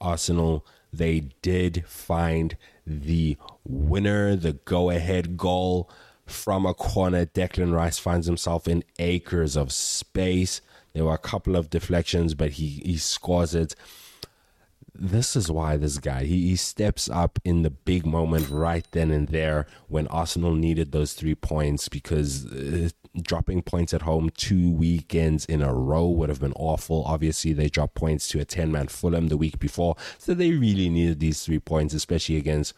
Arsenal, 0.00 0.66
they 0.92 1.30
did 1.42 1.84
find 1.86 2.56
the 2.86 3.36
winner, 3.64 4.36
the 4.36 4.54
go 4.54 4.90
ahead 4.90 5.36
goal 5.36 5.90
from 6.26 6.66
a 6.66 6.74
corner. 6.74 7.26
Declan 7.26 7.72
Rice 7.72 7.98
finds 7.98 8.26
himself 8.26 8.66
in 8.66 8.84
acres 8.98 9.56
of 9.56 9.72
space. 9.72 10.60
There 10.92 11.04
were 11.04 11.14
a 11.14 11.18
couple 11.18 11.56
of 11.56 11.70
deflections, 11.70 12.34
but 12.34 12.52
he, 12.52 12.82
he 12.84 12.96
scores 12.96 13.54
it 13.54 13.74
this 14.94 15.36
is 15.36 15.50
why 15.50 15.76
this 15.76 15.98
guy 15.98 16.24
he, 16.24 16.48
he 16.48 16.56
steps 16.56 17.08
up 17.08 17.38
in 17.44 17.62
the 17.62 17.70
big 17.70 18.04
moment 18.04 18.48
right 18.50 18.86
then 18.92 19.10
and 19.10 19.28
there 19.28 19.66
when 19.88 20.06
Arsenal 20.08 20.54
needed 20.54 20.92
those 20.92 21.14
three 21.14 21.34
points 21.34 21.88
because 21.88 22.46
uh, 22.46 22.88
dropping 23.20 23.62
points 23.62 23.92
at 23.92 24.02
home 24.02 24.30
two 24.36 24.70
weekends 24.70 25.44
in 25.46 25.62
a 25.62 25.74
row 25.74 26.06
would 26.06 26.28
have 26.28 26.40
been 26.40 26.52
awful. 26.54 27.02
Obviously, 27.04 27.52
they 27.52 27.68
dropped 27.68 27.94
points 27.94 28.28
to 28.28 28.40
a 28.40 28.44
10 28.44 28.70
man 28.70 28.88
Fulham 28.88 29.28
the 29.28 29.36
week 29.36 29.58
before, 29.58 29.96
so 30.18 30.34
they 30.34 30.52
really 30.52 30.88
needed 30.88 31.20
these 31.20 31.44
three 31.44 31.58
points, 31.58 31.94
especially 31.94 32.36
against. 32.36 32.74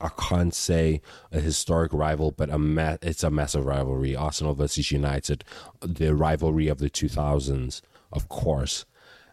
I 0.00 0.10
can't 0.10 0.54
say 0.54 1.00
a 1.32 1.40
historic 1.40 1.92
rival, 1.92 2.30
but 2.30 2.50
a 2.50 2.58
ma- 2.58 2.98
it's 3.02 3.24
a 3.24 3.30
massive 3.30 3.66
rivalry. 3.66 4.14
Arsenal 4.14 4.54
versus 4.54 4.92
United, 4.92 5.42
the 5.80 6.14
rivalry 6.14 6.68
of 6.68 6.78
the 6.78 6.88
2000s, 6.88 7.80
of 8.12 8.28
course 8.28 8.84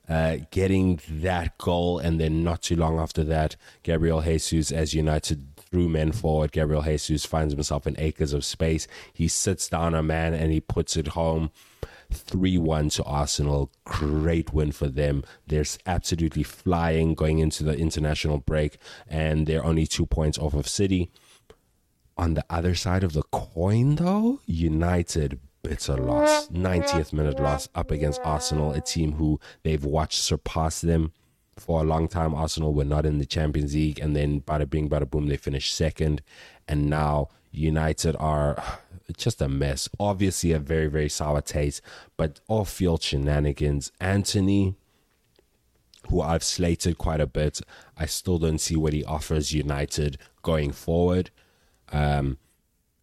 uh, 0.08 0.38
getting 0.52 1.00
that 1.10 1.58
goal, 1.58 2.00
and 2.00 2.20
then 2.20 2.44
not 2.44 2.62
too 2.62 2.76
long 2.76 3.00
after 3.00 3.24
that, 3.24 3.56
Gabriel 3.84 4.22
Jesus, 4.22 4.72
as 4.72 4.94
United 4.94 5.56
threw 5.58 5.90
men 5.90 6.12
forward, 6.12 6.52
Gabriel 6.52 6.82
Jesus 6.82 7.26
finds 7.26 7.54
himself 7.54 7.88
in 7.88 7.96
acres 8.00 8.34
of 8.34 8.46
space. 8.46 8.88
He 9.14 9.28
sits 9.28 9.68
down 9.68 9.94
a 9.94 10.04
man 10.04 10.34
and 10.34 10.52
he 10.52 10.62
puts 10.62 10.96
it 10.96 11.10
home. 11.10 11.52
3 12.12 12.58
1 12.58 12.90
to 12.90 13.04
Arsenal. 13.04 13.72
Great 13.84 14.54
win 14.54 14.72
for 14.72 14.88
them. 14.88 15.24
They're 15.48 15.66
absolutely 15.86 16.44
flying 16.44 17.16
going 17.16 17.40
into 17.40 17.64
the 17.64 17.76
international 17.76 18.38
break, 18.38 18.78
and 19.08 19.48
they're 19.48 19.66
only 19.66 19.88
two 19.88 20.06
points 20.06 20.38
off 20.38 20.54
of 20.54 20.68
City. 20.68 21.10
On 22.18 22.36
the 22.36 22.46
other 22.50 22.76
side 22.76 23.04
of 23.04 23.14
the 23.14 23.24
coin, 23.24 23.96
though, 23.96 24.40
United 24.46 25.40
bitter 25.68 25.98
loss, 25.98 26.48
90th 26.50 27.12
minute 27.12 27.40
loss 27.40 27.68
up 27.76 27.92
against 27.92 28.22
Arsenal, 28.24 28.72
a 28.72 28.82
team 28.82 29.14
who 29.14 29.40
they've 29.64 29.84
watched 29.84 30.20
surpass 30.20 30.82
them 30.82 31.12
for 31.58 31.82
a 31.82 31.84
long 31.84 32.08
time. 32.08 32.36
Arsenal 32.36 32.74
were 32.74 32.86
not 32.86 33.06
in 33.06 33.18
the 33.18 33.26
Champions 33.26 33.74
League, 33.74 34.00
and 34.00 34.16
then 34.16 34.42
bada 34.42 34.70
bing, 34.70 34.90
bada 34.90 35.10
boom, 35.10 35.28
they 35.28 35.38
finished 35.38 35.74
second. 35.74 36.22
And 36.68 36.90
now 36.90 37.30
United 37.52 38.16
are 38.20 38.62
just 39.18 39.42
a 39.42 39.48
mess. 39.48 39.90
Obviously, 40.00 40.52
a 40.52 40.60
very, 40.60 40.88
very 40.88 41.10
sour 41.10 41.42
taste, 41.42 41.82
but 42.18 42.40
off 42.48 42.70
field 42.70 43.02
shenanigans. 43.02 43.92
Antony, 44.00 44.76
who 46.10 46.22
I've 46.22 46.44
slated 46.44 46.98
quite 46.98 47.22
a 47.22 47.28
bit, 47.28 47.60
I 47.98 48.06
still 48.06 48.38
don't 48.38 48.60
see 48.60 48.76
what 48.76 48.94
he 48.94 49.04
offers 49.04 49.52
United 49.54 50.18
going 50.44 50.72
forward. 50.72 51.32
Um, 51.92 52.38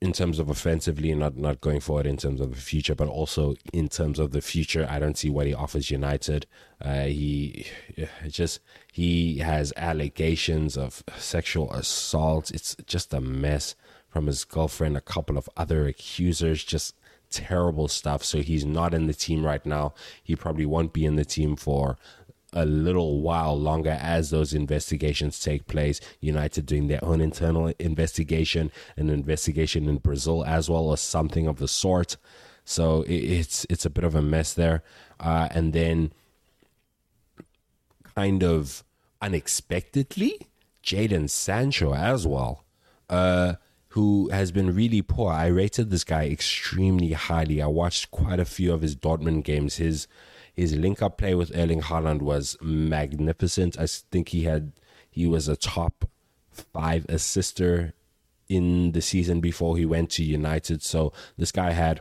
in 0.02 0.12
terms 0.12 0.40
of 0.40 0.50
offensively, 0.50 1.14
not 1.14 1.36
not 1.36 1.60
going 1.60 1.78
forward 1.78 2.06
in 2.06 2.16
terms 2.16 2.40
of 2.40 2.50
the 2.50 2.60
future, 2.60 2.96
but 2.96 3.06
also 3.06 3.54
in 3.72 3.88
terms 3.88 4.18
of 4.18 4.32
the 4.32 4.40
future. 4.40 4.84
I 4.90 4.98
don't 4.98 5.16
see 5.16 5.30
what 5.30 5.46
he 5.46 5.54
offers 5.54 5.92
United. 5.92 6.44
Uh, 6.80 7.04
he 7.04 7.66
just 8.28 8.58
he 8.92 9.38
has 9.38 9.72
allegations 9.76 10.76
of 10.76 11.04
sexual 11.16 11.72
assault. 11.72 12.50
It's 12.50 12.74
just 12.84 13.14
a 13.14 13.20
mess 13.20 13.76
from 14.08 14.26
his 14.26 14.44
girlfriend. 14.44 14.96
A 14.96 15.00
couple 15.00 15.38
of 15.38 15.48
other 15.56 15.86
accusers, 15.86 16.64
just 16.64 16.96
terrible 17.30 17.86
stuff. 17.86 18.24
So 18.24 18.42
he's 18.42 18.64
not 18.64 18.94
in 18.94 19.06
the 19.06 19.14
team 19.14 19.46
right 19.46 19.64
now. 19.64 19.94
He 20.20 20.34
probably 20.34 20.66
won't 20.66 20.92
be 20.92 21.06
in 21.06 21.14
the 21.14 21.24
team 21.24 21.54
for 21.54 21.96
a 22.52 22.64
little 22.64 23.20
while 23.20 23.58
longer 23.58 23.98
as 24.00 24.30
those 24.30 24.52
investigations 24.54 25.40
take 25.40 25.66
place. 25.66 26.00
United 26.20 26.66
doing 26.66 26.88
their 26.88 27.04
own 27.04 27.20
internal 27.20 27.72
investigation, 27.78 28.70
an 28.96 29.10
investigation 29.10 29.88
in 29.88 29.98
Brazil 29.98 30.44
as 30.44 30.68
well, 30.68 30.86
or 30.86 30.96
something 30.96 31.46
of 31.46 31.58
the 31.58 31.68
sort. 31.68 32.16
So 32.64 33.04
it's 33.08 33.66
it's 33.68 33.84
a 33.86 33.90
bit 33.90 34.04
of 34.04 34.14
a 34.14 34.22
mess 34.22 34.54
there, 34.54 34.82
uh, 35.18 35.48
and 35.50 35.72
then 35.72 36.12
kind 38.14 38.42
of 38.42 38.84
unexpectedly, 39.20 40.48
Jadon 40.84 41.28
Sancho 41.28 41.94
as 41.94 42.26
well. 42.26 42.64
Uh, 43.08 43.54
who 43.92 44.30
has 44.30 44.50
been 44.52 44.74
really 44.74 45.02
poor. 45.02 45.30
I 45.30 45.48
rated 45.48 45.90
this 45.90 46.02
guy 46.02 46.26
extremely 46.26 47.12
highly. 47.12 47.60
I 47.60 47.66
watched 47.66 48.10
quite 48.10 48.40
a 48.40 48.46
few 48.46 48.72
of 48.72 48.80
his 48.80 48.96
Dortmund 48.96 49.44
games. 49.44 49.76
His 49.76 50.08
his 50.54 50.74
link 50.74 51.00
up 51.02 51.18
play 51.18 51.34
with 51.34 51.56
Erling 51.56 51.82
Haaland 51.82 52.20
was 52.20 52.56
magnificent. 52.60 53.78
I 53.78 53.86
think 53.86 54.28
he 54.28 54.44
had 54.44 54.72
he 55.10 55.26
was 55.26 55.48
a 55.48 55.56
top 55.56 56.04
five 56.50 57.06
assister 57.08 57.94
in 58.48 58.92
the 58.92 59.00
season 59.00 59.40
before 59.40 59.76
he 59.76 59.86
went 59.86 60.10
to 60.10 60.24
United. 60.24 60.82
So 60.82 61.12
this 61.38 61.52
guy 61.52 61.72
had 61.72 62.00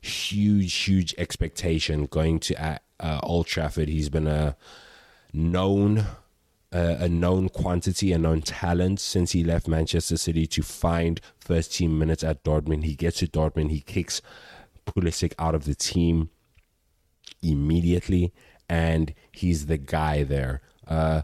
huge, 0.00 0.72
huge 0.74 1.14
expectation 1.18 2.06
going 2.06 2.38
to 2.40 2.64
uh, 2.64 2.78
uh 3.00 3.20
Old 3.22 3.46
Trafford. 3.46 3.88
He's 3.88 4.08
been 4.08 4.28
a 4.28 4.56
known 5.32 6.06
uh, 6.72 6.96
a 6.98 7.08
known 7.08 7.48
quantity, 7.48 8.12
a 8.12 8.18
known 8.18 8.42
talent 8.42 8.98
since 8.98 9.30
he 9.30 9.44
left 9.44 9.68
Manchester 9.68 10.16
City 10.16 10.44
to 10.48 10.62
find 10.62 11.20
first 11.38 11.74
team 11.74 11.98
minutes 11.98 12.24
at 12.24 12.42
Dortmund. 12.42 12.82
He 12.82 12.96
gets 12.96 13.18
to 13.18 13.28
Dortmund, 13.28 13.70
he 13.70 13.80
kicks 13.80 14.20
Pulisic 14.84 15.32
out 15.38 15.54
of 15.54 15.64
the 15.64 15.74
team 15.74 16.30
immediately, 17.42 18.32
and 18.68 19.14
he's 19.32 19.66
the 19.66 19.78
guy 19.78 20.22
there. 20.22 20.62
Uh, 20.86 21.22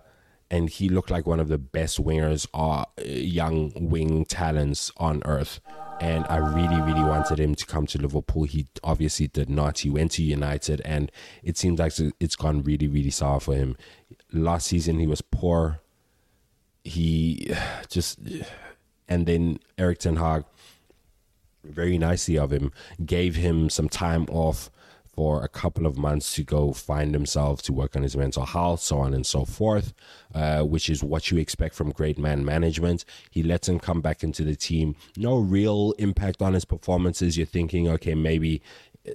and 0.50 0.68
he 0.68 0.88
looked 0.88 1.10
like 1.10 1.26
one 1.26 1.38
of 1.38 1.48
the 1.48 1.58
best 1.58 2.02
wingers, 2.02 2.46
uh, 2.52 2.84
young 3.04 3.72
wing 3.76 4.24
talents 4.24 4.90
on 4.96 5.22
earth. 5.24 5.60
And 6.00 6.26
I 6.28 6.38
really, 6.38 6.80
really 6.80 7.04
wanted 7.04 7.38
him 7.38 7.54
to 7.54 7.66
come 7.66 7.86
to 7.88 7.98
Liverpool. 8.00 8.44
He 8.44 8.66
obviously 8.82 9.28
did 9.28 9.48
not. 9.50 9.80
He 9.80 9.90
went 9.90 10.12
to 10.12 10.22
United, 10.22 10.80
and 10.84 11.12
it 11.42 11.58
seems 11.58 11.78
like 11.78 11.92
it's 12.18 12.36
gone 12.36 12.62
really, 12.62 12.88
really 12.88 13.10
sour 13.10 13.38
for 13.38 13.54
him. 13.54 13.76
Last 14.32 14.68
season, 14.68 14.98
he 14.98 15.06
was 15.06 15.20
poor. 15.20 15.80
He 16.82 17.54
just, 17.88 18.18
and 19.08 19.26
then 19.26 19.60
Erik 19.76 19.98
Ten 19.98 20.16
Hag, 20.16 20.44
very 21.62 21.98
nicely 21.98 22.38
of 22.38 22.50
him, 22.50 22.72
gave 23.04 23.36
him 23.36 23.68
some 23.68 23.88
time 23.88 24.24
off 24.30 24.70
for 25.20 25.44
a 25.44 25.48
couple 25.48 25.84
of 25.84 25.98
months 25.98 26.34
to 26.34 26.42
go 26.42 26.72
find 26.72 27.12
himself, 27.12 27.60
to 27.60 27.74
work 27.74 27.94
on 27.94 28.02
his 28.02 28.16
mental 28.16 28.46
health, 28.46 28.80
so 28.80 29.00
on 29.00 29.12
and 29.12 29.26
so 29.26 29.44
forth, 29.44 29.92
uh, 30.34 30.62
which 30.62 30.88
is 30.88 31.04
what 31.04 31.30
you 31.30 31.36
expect 31.36 31.74
from 31.74 31.90
great 31.90 32.16
man 32.16 32.42
management. 32.42 33.04
He 33.30 33.42
lets 33.42 33.68
him 33.68 33.78
come 33.78 34.00
back 34.00 34.22
into 34.22 34.44
the 34.44 34.56
team. 34.56 34.96
No 35.18 35.36
real 35.36 35.92
impact 35.98 36.40
on 36.40 36.54
his 36.54 36.64
performances. 36.64 37.36
You're 37.36 37.44
thinking, 37.44 37.86
okay, 37.86 38.14
maybe 38.14 38.62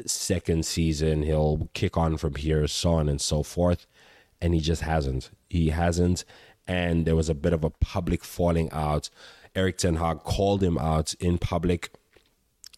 second 0.06 0.68
season 0.68 1.24
he'll 1.24 1.72
kick 1.74 1.98
on 1.98 2.18
from 2.18 2.36
here, 2.36 2.68
so 2.68 2.92
on 2.92 3.10
and 3.10 3.20
so 3.20 3.42
forth. 3.42 3.88
And 4.40 4.54
he 4.54 4.60
just 4.60 4.84
hasn't. 4.84 5.32
He 5.50 5.70
hasn't. 5.70 6.24
And 6.68 7.08
there 7.08 7.16
was 7.16 7.30
a 7.30 7.34
bit 7.34 7.52
of 7.52 7.64
a 7.64 7.72
public 7.72 8.24
falling 8.24 8.70
out. 8.72 9.10
Erik 9.56 9.80
Ten 9.80 9.96
Hag 9.96 10.22
called 10.22 10.62
him 10.62 10.78
out 10.78 11.16
in 11.16 11.40
public 11.40 11.90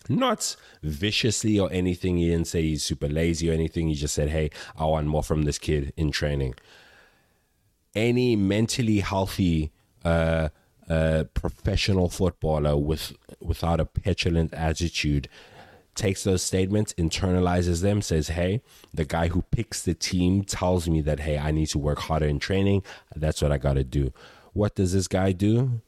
not 0.09 0.55
viciously 0.83 1.59
or 1.59 1.71
anything. 1.71 2.17
He 2.17 2.29
didn't 2.29 2.47
say 2.47 2.61
he's 2.61 2.83
super 2.83 3.07
lazy 3.07 3.49
or 3.49 3.53
anything. 3.53 3.87
He 3.87 3.95
just 3.95 4.13
said, 4.13 4.29
Hey, 4.29 4.49
I 4.77 4.85
want 4.85 5.07
more 5.07 5.23
from 5.23 5.43
this 5.43 5.57
kid 5.57 5.93
in 5.97 6.11
training. 6.11 6.55
Any 7.95 8.35
mentally 8.35 8.99
healthy 8.99 9.71
uh, 10.05 10.49
uh, 10.89 11.25
professional 11.33 12.09
footballer 12.09 12.77
with 12.77 13.13
without 13.39 13.79
a 13.79 13.85
petulant 13.85 14.53
attitude 14.53 15.27
takes 15.95 16.23
those 16.23 16.43
statements, 16.43 16.93
internalizes 16.93 17.81
them, 17.81 18.01
says, 18.01 18.29
Hey, 18.29 18.61
the 18.93 19.03
guy 19.03 19.27
who 19.29 19.41
picks 19.51 19.81
the 19.81 19.95
team 19.95 20.43
tells 20.43 20.87
me 20.87 21.01
that, 21.01 21.21
Hey, 21.21 21.37
I 21.37 21.51
need 21.51 21.67
to 21.67 21.79
work 21.79 21.99
harder 21.99 22.27
in 22.27 22.39
training. 22.39 22.83
That's 23.15 23.41
what 23.41 23.51
I 23.51 23.57
got 23.57 23.73
to 23.73 23.83
do. 23.83 24.13
What 24.53 24.75
does 24.75 24.93
this 24.93 25.07
guy 25.07 25.31
do? 25.33 25.81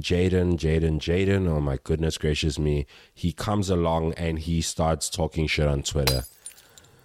Jadon, 0.00 0.58
Jadon, 0.58 0.98
Jadon, 0.98 1.48
oh 1.48 1.60
my 1.60 1.78
goodness 1.82 2.18
gracious 2.18 2.58
me. 2.58 2.86
He 3.12 3.32
comes 3.32 3.70
along 3.70 4.14
and 4.14 4.38
he 4.38 4.60
starts 4.60 5.08
talking 5.08 5.46
shit 5.46 5.68
on 5.68 5.82
Twitter. 5.82 6.24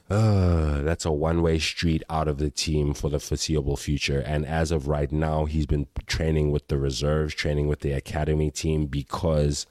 Uh, 0.10 0.82
that's 0.82 1.06
a 1.06 1.12
one 1.12 1.43
way 1.43 1.60
street 1.60 2.02
out 2.10 2.28
of 2.28 2.39
the 2.39 2.49
team 2.49 2.95
for 2.95 3.10
the 3.10 3.19
foreseeable 3.19 3.78
future. 3.78 4.19
And 4.19 4.43
as 4.45 4.71
of 4.71 4.88
right 4.88 5.12
now, 5.12 5.45
he's 5.45 5.67
been 5.67 5.86
training 6.08 6.52
with 6.52 6.67
the 6.67 6.80
reserves, 6.80 7.36
training 7.36 7.67
with 7.67 7.82
the 7.82 7.91
academy 7.91 8.49
team 8.49 8.88
because 8.88 9.67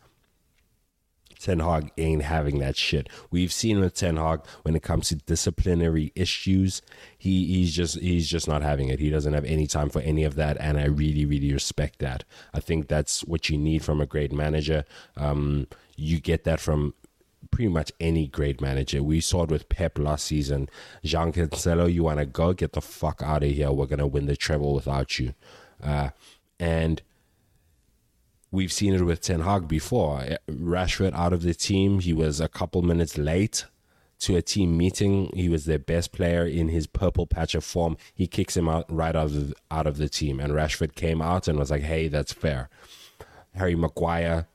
Ten 1.38 1.60
Hag 1.60 1.90
ain't 1.96 2.22
having 2.22 2.58
that 2.58 2.76
shit. 2.76 3.08
We've 3.30 3.52
seen 3.52 3.80
with 3.80 3.94
Ten 3.94 4.16
Hag 4.16 4.40
when 4.62 4.74
it 4.74 4.82
comes 4.82 5.08
to 5.08 5.16
disciplinary 5.16 6.12
issues, 6.14 6.82
he 7.16 7.46
he's 7.46 7.74
just 7.74 7.98
he's 8.00 8.28
just 8.28 8.48
not 8.48 8.62
having 8.62 8.88
it. 8.88 8.98
He 8.98 9.10
doesn't 9.10 9.32
have 9.32 9.44
any 9.44 9.66
time 9.66 9.88
for 9.88 10.00
any 10.00 10.24
of 10.24 10.34
that, 10.36 10.56
and 10.60 10.78
I 10.78 10.86
really 10.86 11.24
really 11.24 11.52
respect 11.52 11.98
that. 12.00 12.24
I 12.52 12.60
think 12.60 12.88
that's 12.88 13.24
what 13.24 13.48
you 13.48 13.58
need 13.58 13.84
from 13.84 14.00
a 14.00 14.06
great 14.06 14.32
manager. 14.32 14.84
Um, 15.16 15.68
you 15.96 16.20
get 16.20 16.44
that 16.44 16.60
from 16.60 16.94
pretty 17.50 17.68
much 17.68 17.92
any 18.00 18.26
great 18.26 18.60
manager. 18.60 19.02
We 19.02 19.20
saw 19.20 19.44
it 19.44 19.50
with 19.50 19.68
Pep 19.68 19.98
last 19.98 20.26
season. 20.26 20.68
João 21.04 21.32
Cancelo, 21.32 21.92
you 21.92 22.04
want 22.04 22.18
to 22.18 22.26
go? 22.26 22.52
Get 22.52 22.72
the 22.72 22.80
fuck 22.80 23.22
out 23.22 23.42
of 23.42 23.50
here. 23.50 23.70
We're 23.72 23.86
going 23.86 23.98
to 23.98 24.06
win 24.06 24.26
the 24.26 24.36
treble 24.36 24.74
without 24.74 25.18
you. 25.18 25.34
Uh, 25.82 26.10
and 26.58 27.02
we've 28.50 28.72
seen 28.72 28.94
it 28.94 29.02
with 29.02 29.20
Ten 29.20 29.40
Hag 29.40 29.68
before. 29.68 30.22
Eh, 30.22 30.36
Rashford 30.50 31.14
out 31.14 31.32
of 31.32 31.42
the 31.42 31.54
team, 31.54 32.00
he 32.00 32.12
was 32.12 32.40
a 32.40 32.48
couple 32.48 32.82
minutes 32.82 33.18
late 33.18 33.66
to 34.20 34.36
a 34.36 34.42
team 34.42 34.76
meeting. 34.76 35.30
He 35.34 35.48
was 35.48 35.64
their 35.64 35.78
best 35.78 36.12
player 36.12 36.46
in 36.46 36.68
his 36.68 36.86
purple 36.86 37.26
patch 37.26 37.54
of 37.54 37.64
form. 37.64 37.96
He 38.14 38.26
kicks 38.26 38.56
him 38.56 38.68
out 38.68 38.84
right 38.88 39.14
out 39.14 39.26
of 39.26 39.48
the, 39.50 39.54
out 39.70 39.86
of 39.86 39.96
the 39.96 40.08
team, 40.08 40.40
and 40.40 40.52
Rashford 40.52 40.94
came 40.94 41.22
out 41.22 41.48
and 41.48 41.58
was 41.58 41.70
like, 41.70 41.82
"Hey, 41.82 42.08
that's 42.08 42.32
fair." 42.32 42.68
Harry 43.54 43.74
Maguire. 43.74 44.46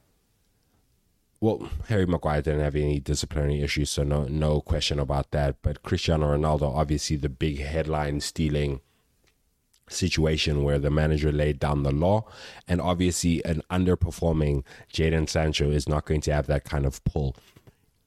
Well, 1.39 1.69
Harry 1.89 2.05
Maguire 2.05 2.41
didn't 2.41 2.61
have 2.61 2.75
any 2.75 2.99
disciplinary 2.99 3.61
issues, 3.61 3.89
so 3.89 4.03
no 4.03 4.25
no 4.25 4.61
question 4.61 4.99
about 4.99 5.31
that. 5.31 5.57
But 5.61 5.83
Cristiano 5.83 6.35
Ronaldo, 6.35 6.73
obviously 6.73 7.17
the 7.17 7.29
big 7.29 7.59
headline 7.59 8.21
stealing 8.21 8.81
situation 9.89 10.63
where 10.63 10.79
the 10.79 10.89
manager 10.89 11.31
laid 11.31 11.59
down 11.59 11.83
the 11.83 11.91
law. 11.91 12.25
And 12.67 12.81
obviously, 12.81 13.43
an 13.45 13.61
underperforming 13.69 14.63
Jadon 14.91 15.29
Sancho 15.29 15.71
is 15.71 15.87
not 15.87 16.05
going 16.05 16.21
to 16.21 16.33
have 16.33 16.47
that 16.47 16.63
kind 16.63 16.85
of 16.85 17.03
pull. 17.03 17.35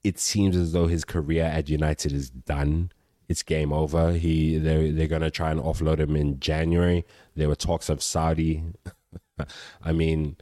It 0.03 0.19
seems 0.19 0.57
as 0.57 0.73
though 0.73 0.87
his 0.87 1.05
career 1.05 1.45
at 1.45 1.69
United 1.69 2.13
is 2.13 2.31
done. 2.31 2.93
It's 3.29 3.43
game 3.43 3.73
over. 3.73 4.13
He 4.13 4.57
they're 4.57 4.93
they're 4.93 5.09
gonna 5.09 5.33
try 5.33 5.51
and 5.51 5.61
offload 5.61 5.99
him 5.99 6.15
in 6.15 6.39
January. 6.39 7.05
There 7.35 7.49
were 7.49 7.57
talks 7.57 7.89
of 7.89 8.01
Saudi. 8.01 8.63
I 9.83 9.93
mean, 9.93 10.37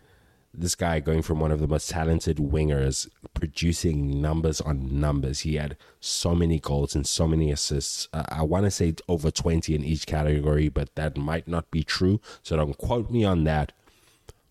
this 0.57 0.75
guy 0.75 1.01
going 1.01 1.23
from 1.23 1.40
one 1.40 1.51
of 1.51 1.61
the 1.61 1.67
most 1.67 1.90
talented 1.90 2.38
wingers 2.38 3.09
producing 3.35 4.21
numbers 4.21 4.61
on 4.61 5.01
numbers. 5.01 5.40
He 5.40 5.57
had 5.57 5.77
so 6.01 6.35
many 6.35 6.61
goals 6.61 6.95
and 6.95 7.07
so 7.07 7.27
many 7.27 7.51
assists. 7.51 8.09
Uh, 8.12 8.25
i 8.29 8.43
want 8.43 8.64
to 8.64 8.71
say 8.71 8.95
over 9.09 9.31
20 9.31 9.75
in 9.75 9.85
each 9.85 10.07
category 10.07 10.69
but 10.69 10.95
that 10.95 11.17
might 11.17 11.49
not 11.49 11.71
be 11.71 11.83
true 11.83 12.21
so 12.43 12.57
don't 12.57 12.79
quote 12.79 13.11
me 13.11 13.25
on 13.25 13.45
that. 13.45 13.73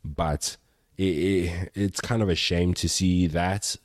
But 0.04 0.58
it, 0.98 1.04
it, 1.04 1.72
it's 1.74 2.02
kind 2.02 2.22
of 2.22 2.30
a 2.30 2.36
shame 2.36 2.74
to 2.76 2.90
see 2.90 3.28
that 3.28 3.76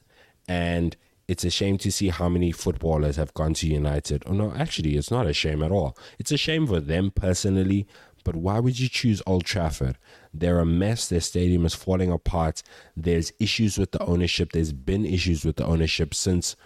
and 0.47 0.97
it's 1.27 1.45
a 1.45 1.51
shame 1.51 1.77
to 1.79 1.93
see 1.93 2.09
how 2.09 2.29
many 2.29 2.53
footballers 2.53 3.17
have 3.17 3.35
gone 3.35 3.55
to 3.55 3.67
united. 3.67 4.23
Oh 4.27 4.33
no 4.33 4.53
actually 4.55 4.97
it's 4.97 5.11
not 5.11 5.27
a 5.27 5.33
shame 5.33 5.63
at 5.63 5.71
all. 5.71 5.97
It's 6.19 6.33
a 6.33 6.37
shame 6.37 6.67
for 6.67 6.81
them 6.81 7.11
personally 7.11 7.87
but 8.25 8.37
why 8.37 8.61
would 8.61 8.79
you 8.79 8.89
choose 8.89 9.23
Old 9.27 9.45
Trafford? 9.45 9.97
They're 10.33 10.61
a 10.61 10.67
mess. 10.67 11.09
Their 11.09 11.21
stadium 11.21 11.64
is 11.67 11.75
falling 11.75 12.12
apart. 12.12 12.62
There's 12.97 13.33
issues 13.38 13.79
with 13.79 13.93
the 13.93 14.03
ownership. 14.03 14.53
There's 14.53 14.73
been 14.73 15.05
issues 15.07 15.45
with 15.45 15.57
the 15.57 15.67
ownership 15.67 16.14
since 16.14 16.57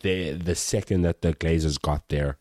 the 0.00 0.32
the 0.32 0.54
second 0.54 1.02
that 1.02 1.22
the 1.22 1.34
Glazers 1.34 1.80
got 1.80 2.08
there, 2.08 2.36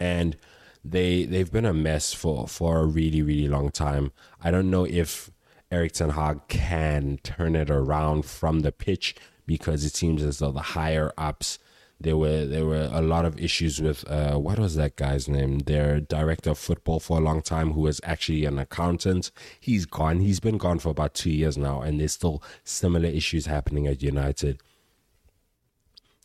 and 0.00 0.36
they 0.84 1.24
they've 1.24 1.52
been 1.52 1.66
a 1.66 1.74
mess 1.74 2.12
for 2.12 2.48
for 2.48 2.78
a 2.78 2.86
really 2.86 3.22
really 3.22 3.48
long 3.48 3.70
time. 3.70 4.12
I 4.42 4.50
don't 4.50 4.70
know 4.70 4.84
if 4.84 5.30
Erik 5.70 5.92
ten 5.92 6.10
Hag 6.10 6.48
can 6.48 7.18
turn 7.22 7.54
it 7.56 7.70
around 7.70 8.24
from 8.24 8.60
the 8.60 8.72
pitch 8.72 9.14
because 9.46 9.84
it 9.84 9.94
seems 9.94 10.22
as 10.22 10.38
though 10.38 10.52
the 10.52 10.60
higher 10.60 11.12
ups 11.16 11.58
there 12.00 12.16
were 12.16 12.46
there 12.46 12.64
were 12.64 12.88
a 12.92 13.02
lot 13.02 13.24
of 13.24 13.38
issues 13.40 13.80
with 13.80 14.08
uh, 14.08 14.36
what 14.36 14.58
was 14.58 14.76
that 14.76 14.96
guy's 14.96 15.28
name? 15.28 15.60
Their 15.60 16.00
director 16.00 16.50
of 16.50 16.58
football 16.58 17.00
for 17.00 17.18
a 17.18 17.20
long 17.20 17.42
time, 17.42 17.72
who 17.72 17.80
was 17.80 18.00
actually 18.04 18.44
an 18.44 18.58
accountant. 18.58 19.32
He's 19.58 19.84
gone. 19.84 20.20
He's 20.20 20.38
been 20.38 20.58
gone 20.58 20.78
for 20.78 20.90
about 20.90 21.14
two 21.14 21.30
years 21.30 21.58
now, 21.58 21.80
and 21.80 21.98
there's 21.98 22.12
still 22.12 22.42
similar 22.62 23.08
issues 23.08 23.46
happening 23.46 23.88
at 23.88 24.02
United. 24.02 24.60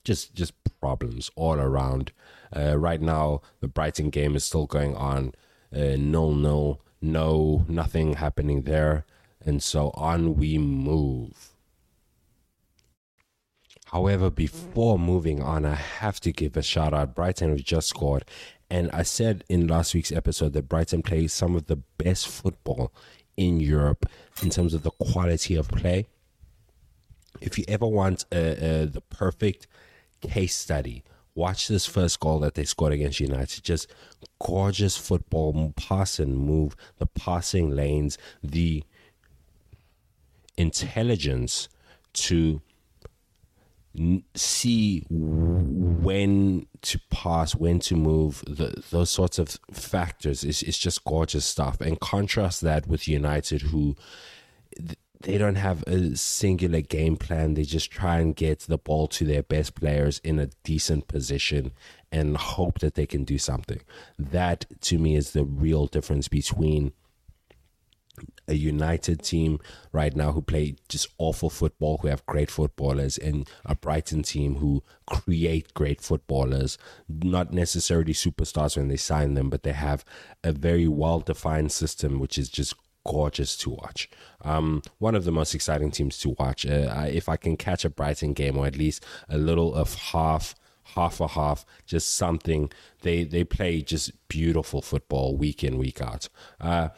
Just 0.03 0.35
just 0.35 0.53
problems 0.79 1.31
all 1.35 1.59
around. 1.59 2.11
Uh, 2.55 2.77
right 2.77 3.01
now, 3.01 3.41
the 3.59 3.67
Brighton 3.67 4.11
game 4.11 4.35
is 4.35 4.43
still 4.43 4.67
going 4.67 4.95
on. 4.95 5.33
Uh, 5.75 5.95
no, 5.97 6.31
no, 6.33 6.81
no, 7.01 7.65
nothing 7.67 8.13
happening 8.13 8.63
there, 8.63 9.05
and 9.43 9.63
so 9.63 9.89
on 9.95 10.35
we 10.35 10.59
move. 10.59 11.52
However, 13.93 14.31
before 14.31 14.97
moving 14.97 15.39
on, 15.39 15.65
I 15.65 15.75
have 15.75 16.19
to 16.21 16.31
give 16.31 16.57
a 16.57 16.63
shout 16.63 16.95
out. 16.95 17.13
Brighton 17.13 17.51
have 17.51 17.63
just 17.63 17.89
scored. 17.89 18.25
And 18.67 18.89
I 18.89 19.03
said 19.03 19.43
in 19.49 19.67
last 19.67 19.93
week's 19.93 20.11
episode 20.11 20.53
that 20.53 20.67
Brighton 20.67 21.03
plays 21.03 21.31
some 21.31 21.55
of 21.55 21.67
the 21.67 21.75
best 21.75 22.27
football 22.27 22.91
in 23.37 23.59
Europe 23.59 24.07
in 24.41 24.49
terms 24.49 24.73
of 24.73 24.81
the 24.81 24.89
quality 24.89 25.53
of 25.55 25.67
play. 25.67 26.07
If 27.39 27.59
you 27.59 27.65
ever 27.67 27.85
want 27.85 28.25
uh, 28.31 28.35
uh, 28.35 28.85
the 28.87 29.03
perfect 29.11 29.67
case 30.21 30.55
study, 30.55 31.03
watch 31.35 31.67
this 31.67 31.85
first 31.85 32.19
goal 32.19 32.39
that 32.39 32.55
they 32.55 32.63
scored 32.63 32.93
against 32.93 33.19
United. 33.19 33.63
Just 33.63 33.93
gorgeous 34.39 34.97
football, 34.97 35.71
pass 35.75 36.17
and 36.17 36.35
move, 36.35 36.75
the 36.97 37.05
passing 37.05 37.69
lanes, 37.69 38.17
the 38.41 38.83
intelligence 40.57 41.69
to 42.13 42.59
see 44.35 45.05
when 45.09 46.65
to 46.81 46.99
pass, 47.09 47.55
when 47.55 47.79
to 47.79 47.95
move, 47.95 48.43
the, 48.47 48.83
those 48.89 49.09
sorts 49.09 49.37
of 49.37 49.59
factors 49.71 50.43
is 50.43 50.63
it's 50.63 50.77
just 50.77 51.03
gorgeous 51.03 51.45
stuff. 51.45 51.79
And 51.79 51.99
contrast 51.99 52.61
that 52.61 52.87
with 52.87 53.07
United, 53.07 53.61
who 53.63 53.95
they 55.23 55.37
don't 55.37 55.55
have 55.55 55.83
a 55.83 56.15
singular 56.15 56.81
game 56.81 57.15
plan. 57.15 57.53
They 57.53 57.63
just 57.63 57.89
try 57.91 58.19
and 58.19 58.35
get 58.35 58.61
the 58.61 58.77
ball 58.77 59.07
to 59.09 59.25
their 59.25 59.43
best 59.43 59.75
players 59.75 60.19
in 60.23 60.37
a 60.37 60.49
decent 60.63 61.07
position 61.07 61.71
and 62.11 62.37
hope 62.37 62.79
that 62.79 62.95
they 62.95 63.05
can 63.05 63.23
do 63.23 63.37
something. 63.37 63.81
That 64.19 64.65
to 64.81 64.97
me 64.97 65.15
is 65.15 65.31
the 65.31 65.45
real 65.45 65.87
difference 65.87 66.27
between 66.27 66.93
a 68.47 68.53
United 68.53 69.21
team 69.21 69.59
right 69.91 70.15
now 70.15 70.31
who 70.31 70.41
play 70.41 70.75
just 70.89 71.07
awful 71.17 71.49
football, 71.49 71.97
who 71.97 72.07
have 72.07 72.25
great 72.25 72.51
footballers, 72.51 73.17
and 73.17 73.49
a 73.65 73.75
Brighton 73.75 74.23
team 74.23 74.55
who 74.55 74.83
create 75.07 75.73
great 75.73 76.01
footballers, 76.01 76.77
not 77.07 77.53
necessarily 77.53 78.13
superstars 78.13 78.77
when 78.77 78.87
they 78.87 78.97
sign 78.97 79.33
them, 79.33 79.49
but 79.49 79.63
they 79.63 79.73
have 79.73 80.03
a 80.43 80.51
very 80.51 80.87
well 80.87 81.19
defined 81.19 81.71
system, 81.71 82.19
which 82.19 82.37
is 82.37 82.49
just 82.49 82.73
gorgeous 83.05 83.55
to 83.57 83.69
watch. 83.69 84.09
Um, 84.41 84.81
one 84.97 85.15
of 85.15 85.25
the 85.25 85.31
most 85.31 85.53
exciting 85.53 85.91
teams 85.91 86.17
to 86.19 86.35
watch. 86.39 86.65
Uh, 86.65 87.07
if 87.09 87.27
I 87.27 87.37
can 87.37 87.57
catch 87.57 87.85
a 87.85 87.89
Brighton 87.89 88.33
game 88.33 88.57
or 88.57 88.65
at 88.65 88.77
least 88.77 89.05
a 89.29 89.37
little 89.37 89.73
of 89.73 89.93
half 89.95 90.55
half 90.95 91.19
a 91.19 91.27
half, 91.27 91.65
just 91.85 92.15
something. 92.15 92.71
They 93.01 93.23
they 93.23 93.43
play 93.43 93.81
just 93.81 94.11
beautiful 94.27 94.81
football 94.81 95.35
week 95.35 95.63
in 95.63 95.77
week 95.77 96.01
out. 96.01 96.29
Uh, 96.59 96.89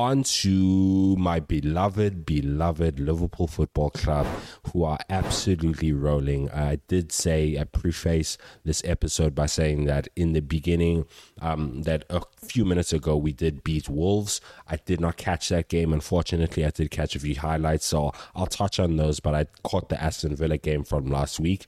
on 0.00 0.22
to 0.22 1.14
my 1.18 1.38
beloved, 1.38 2.24
beloved 2.24 2.98
Liverpool 2.98 3.46
Football 3.46 3.90
Club, 3.90 4.26
who 4.72 4.82
are 4.82 4.98
absolutely 5.10 5.92
rolling. 5.92 6.50
I 6.50 6.76
did 6.88 7.12
say, 7.12 7.58
I 7.60 7.64
preface 7.64 8.38
this 8.64 8.82
episode 8.86 9.34
by 9.34 9.44
saying 9.44 9.84
that 9.84 10.08
in 10.16 10.32
the 10.32 10.40
beginning, 10.40 11.04
um, 11.42 11.82
that 11.82 12.06
a 12.08 12.22
few 12.42 12.64
minutes 12.64 12.94
ago 12.94 13.14
we 13.14 13.34
did 13.34 13.62
beat 13.62 13.90
Wolves. 13.90 14.40
I 14.66 14.76
did 14.76 15.00
not 15.00 15.18
catch 15.18 15.50
that 15.50 15.68
game. 15.68 15.92
Unfortunately, 15.92 16.64
I 16.64 16.70
did 16.70 16.90
catch 16.90 17.14
a 17.14 17.20
few 17.20 17.34
highlights, 17.34 17.84
so 17.84 18.12
I'll 18.34 18.46
touch 18.46 18.80
on 18.80 18.96
those, 18.96 19.20
but 19.20 19.34
I 19.34 19.44
caught 19.64 19.90
the 19.90 20.02
Aston 20.02 20.34
Villa 20.34 20.56
game 20.56 20.82
from 20.82 21.08
last 21.08 21.38
week. 21.38 21.66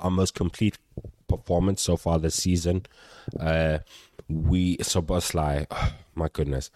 Our 0.00 0.10
most 0.10 0.34
complete 0.34 0.78
performance 1.28 1.80
so 1.80 1.96
far 1.96 2.18
this 2.18 2.34
season. 2.34 2.86
Uh, 3.38 3.78
we 4.28 4.78
Szoboszlai, 4.78 5.66
oh, 5.70 5.92
my 6.14 6.28
goodness. 6.32 6.70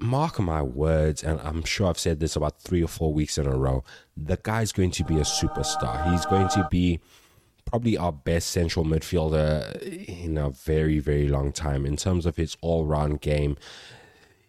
Mark 0.00 0.38
my 0.38 0.62
words, 0.62 1.24
and 1.24 1.40
I'm 1.40 1.64
sure 1.64 1.88
I've 1.88 1.98
said 1.98 2.20
this 2.20 2.36
about 2.36 2.60
three 2.60 2.82
or 2.82 2.88
four 2.88 3.12
weeks 3.12 3.36
in 3.36 3.46
a 3.46 3.56
row. 3.56 3.82
The 4.16 4.38
guy's 4.42 4.70
going 4.70 4.92
to 4.92 5.04
be 5.04 5.16
a 5.16 5.22
superstar. 5.22 6.12
He's 6.12 6.24
going 6.26 6.48
to 6.50 6.68
be 6.70 7.00
probably 7.64 7.98
our 7.98 8.12
best 8.12 8.50
central 8.50 8.84
midfielder 8.84 9.82
in 9.82 10.38
a 10.38 10.50
very, 10.50 11.00
very 11.00 11.28
long 11.28 11.52
time 11.52 11.84
in 11.84 11.96
terms 11.96 12.26
of 12.26 12.36
his 12.36 12.56
all 12.60 12.86
round 12.86 13.20
game. 13.20 13.56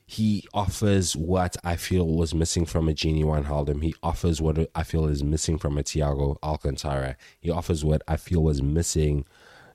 He 0.05 0.47
offers 0.53 1.15
what 1.15 1.57
I 1.63 1.75
feel 1.75 2.07
was 2.07 2.33
missing 2.33 2.65
from 2.65 2.89
a 2.89 2.93
Gini 2.93 3.23
Wijnaldum. 3.23 3.83
He 3.83 3.93
offers 4.01 4.41
what 4.41 4.69
I 4.73 4.83
feel 4.83 5.05
is 5.07 5.23
missing 5.23 5.57
from 5.57 5.77
a 5.77 5.83
Thiago 5.83 6.37
Alcantara. 6.41 7.15
He 7.39 7.51
offers 7.51 7.85
what 7.85 8.01
I 8.07 8.17
feel 8.17 8.41
was 8.43 8.61
missing 8.61 9.25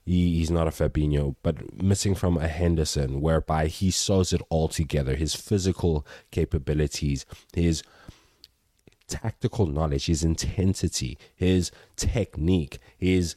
he, 0.05 0.37
he's 0.37 0.51
not 0.51 0.67
a 0.67 0.71
Fabinho, 0.71 1.35
but 1.41 1.81
missing 1.81 2.13
from 2.13 2.37
a 2.37 2.47
Henderson, 2.47 3.21
whereby 3.21 3.67
he 3.67 3.89
sews 3.89 4.33
it 4.33 4.41
all 4.49 4.67
together. 4.67 5.15
His 5.15 5.33
physical 5.33 6.05
capabilities, 6.31 7.25
his 7.53 7.81
tactical 9.07 9.65
knowledge, 9.65 10.05
his 10.05 10.23
intensity, 10.23 11.17
his 11.35 11.71
technique, 11.95 12.79
his 12.97 13.35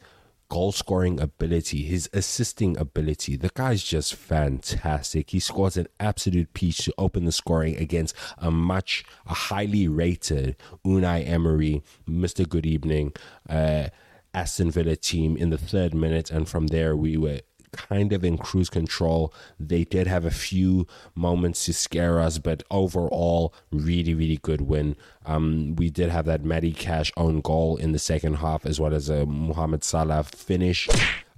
goal 0.51 0.73
scoring 0.73 1.21
ability, 1.21 1.85
his 1.85 2.09
assisting 2.13 2.77
ability. 2.79 3.37
The 3.37 3.51
guy's 3.55 3.83
just 3.83 4.15
fantastic. 4.15 5.31
He 5.31 5.41
scores 5.41 5.77
an 5.77 5.89
absolute 6.01 6.55
piece 6.55 6.79
to 6.85 6.95
open 6.97 7.25
the 7.25 7.33
scoring 7.33 7.77
against 7.77 8.15
a 8.39 8.51
much, 8.51 9.05
a 9.27 9.35
highly 9.35 9.89
rated 9.89 10.57
Unai 10.87 11.29
Emery, 11.29 11.83
Mr. 12.09 12.49
Good 12.49 12.67
Evening. 12.67 13.13
Uh, 13.49 13.89
Aston 14.35 14.71
Villa 14.71 14.97
team 14.97 15.37
in 15.37 15.51
the 15.51 15.59
third 15.59 15.95
minute, 15.95 16.31
and 16.31 16.49
from 16.49 16.69
there 16.69 16.97
we 16.97 17.17
were 17.17 17.41
kind 17.73 18.13
of 18.13 18.25
in 18.25 18.39
cruise 18.39 18.71
control. 18.71 19.33
They 19.59 19.85
did 19.85 20.07
have 20.07 20.25
a 20.25 20.31
few 20.31 20.87
moments 21.15 21.65
to 21.67 21.75
scare 21.75 22.21
us, 22.21 22.39
but 22.39 22.63
overall, 22.71 23.55
really, 23.71 24.15
really 24.15 24.39
good 24.39 24.63
win. 24.63 24.97
Um, 25.27 25.77
we 25.77 25.91
did 25.91 26.11
have 26.11 26.25
that 26.27 26.45
Matty 26.45 26.73
Cash 26.73 27.13
own 27.17 27.41
goal 27.41 27.77
in 27.77 27.93
the 27.93 27.99
second 27.99 28.35
half, 28.35 28.65
as 28.65 28.81
well 28.81 28.95
as 28.95 29.09
a 29.09 29.27
Mohamed 29.27 29.85
Salah 29.85 30.25
finish 30.25 30.89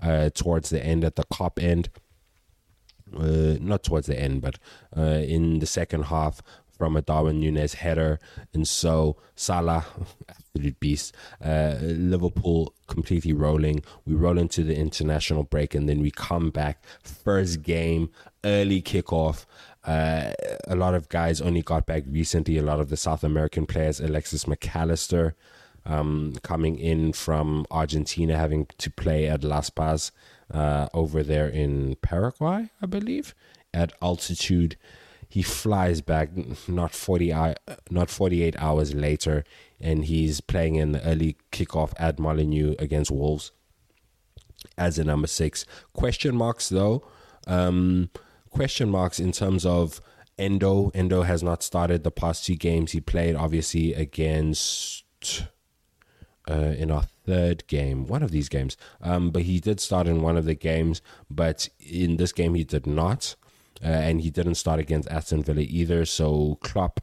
uh, 0.03 0.31
towards 0.31 0.71
the 0.71 0.85
end 0.85 1.05
at 1.05 1.17
the 1.17 1.25
Kop 1.25 1.63
end. 1.63 1.91
Uh, 3.17 3.57
not 3.61 3.83
towards 3.83 4.07
the 4.07 4.19
end, 4.19 4.41
but 4.41 4.57
uh, 4.97 5.01
in 5.01 5.59
the 5.59 5.67
second 5.67 6.05
half, 6.05 6.43
from 6.81 6.97
a 6.97 7.03
Darwin 7.03 7.41
Nunez 7.41 7.75
header. 7.75 8.19
And 8.55 8.67
so 8.67 9.19
Salah, 9.37 9.85
absolute 10.31 10.81
beast. 10.81 11.15
Uh, 11.45 11.75
Liverpool 11.83 12.73
completely 12.87 13.35
rolling. 13.35 13.83
We 14.07 14.15
roll 14.15 14.39
into 14.39 14.63
the 14.65 14.75
international 14.75 15.43
break 15.43 15.75
and 15.75 15.87
then 15.91 16.01
we 16.01 16.11
come 16.11 16.49
back. 16.49 16.83
First 17.03 17.61
game, 17.61 18.09
early 18.47 18.81
kickoff. 18.81 19.45
Uh, 19.85 20.33
a 20.67 20.75
lot 20.75 20.95
of 20.95 21.11
guys 21.11 21.43
only 21.43 21.61
got 21.61 21.85
back 21.85 22.05
recently. 22.09 22.57
A 22.57 22.63
lot 22.63 22.81
of 22.81 22.89
the 22.89 22.97
South 22.97 23.23
American 23.23 23.67
players, 23.67 24.01
Alexis 24.01 24.49
Mac 24.49 24.75
Allister, 24.75 25.37
um, 25.85 26.33
coming 26.43 26.79
in 26.79 27.13
from 27.13 27.67
Argentina, 27.71 28.39
having 28.39 28.69
to 28.79 28.91
play 28.91 29.27
at 29.27 29.45
Las 29.45 29.69
Paz 29.69 30.13
uh, 30.51 30.89
over 30.95 31.23
there 31.23 31.49
in 31.49 31.97
Paraguay, 31.97 32.71
I 32.81 32.87
believe, 32.87 33.35
at 33.75 33.93
altitude. 34.01 34.79
He 35.31 35.43
flies 35.43 36.01
back 36.03 36.31
not 36.69 36.93
40 36.93 37.33
not 37.89 38.11
48 38.11 38.57
hours 38.59 38.95
later 38.95 39.45
and 39.81 40.05
he's 40.05 40.41
playing 40.41 40.75
in 40.75 40.91
the 40.91 41.03
early 41.07 41.37
kickoff 41.53 41.93
at 41.99 42.19
Molineux 42.19 42.75
against 42.81 43.13
Wolves 43.13 43.53
as 44.77 44.99
a 44.99 45.05
number 45.05 45.29
6. 45.29 45.65
Question 45.93 46.37
marks 46.37 46.69
though. 46.69 47.07
Um, 47.47 48.11
question 48.51 48.91
marks 48.91 49.21
in 49.21 49.31
terms 49.31 49.65
of 49.65 50.01
Endo. 50.37 50.91
Endo 50.95 51.23
has 51.23 51.45
not 51.45 51.63
started 51.63 52.03
the 52.03 52.11
past 52.11 52.45
two 52.45 52.57
games 52.57 52.91
he 52.91 53.01
played 53.01 53.37
obviously 53.37 53.95
against 53.95 55.05
uh, 56.51 56.75
in 56.77 56.91
our 56.91 57.05
third 57.25 57.65
game, 57.69 58.09
one 58.09 58.25
of 58.25 58.33
these 58.33 58.49
games. 58.49 58.77
Um, 59.01 59.31
but 59.31 59.43
he 59.43 59.61
did 59.61 59.79
start 59.79 60.09
in 60.09 60.23
one 60.23 60.37
of 60.37 60.45
the 60.45 60.57
games, 60.57 61.01
but 61.31 61.69
in 61.79 62.17
this 62.17 62.33
game 62.33 62.55
he 62.55 62.65
did 62.65 62.85
not 62.85 63.37
uh, 63.83 63.87
and 63.87 64.21
he 64.21 64.31
didn't 64.31 64.57
start 64.57 64.81
against 64.81 65.09
Aston 65.09 65.43
Villa 65.43 65.63
either. 65.63 66.05
So 66.05 66.59
Klopp, 66.61 67.01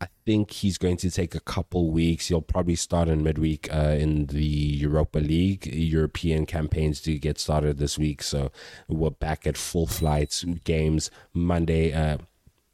I 0.00 0.08
think 0.26 0.50
he's 0.50 0.76
going 0.76 0.98
to 0.98 1.10
take 1.10 1.34
a 1.34 1.40
couple 1.40 1.90
weeks. 1.90 2.28
He'll 2.28 2.42
probably 2.42 2.76
start 2.76 3.08
in 3.08 3.22
midweek 3.22 3.72
uh, 3.72 3.96
in 3.98 4.26
the 4.26 4.44
Europa 4.44 5.18
League. 5.18 5.66
European 5.66 6.44
campaigns 6.44 7.00
do 7.00 7.18
get 7.18 7.38
started 7.38 7.78
this 7.78 7.98
week, 7.98 8.22
so 8.22 8.52
we're 8.88 9.10
back 9.10 9.46
at 9.46 9.56
full 9.56 9.86
flights 9.86 10.44
games 10.64 11.10
Monday. 11.32 11.92
Uh, 11.92 12.18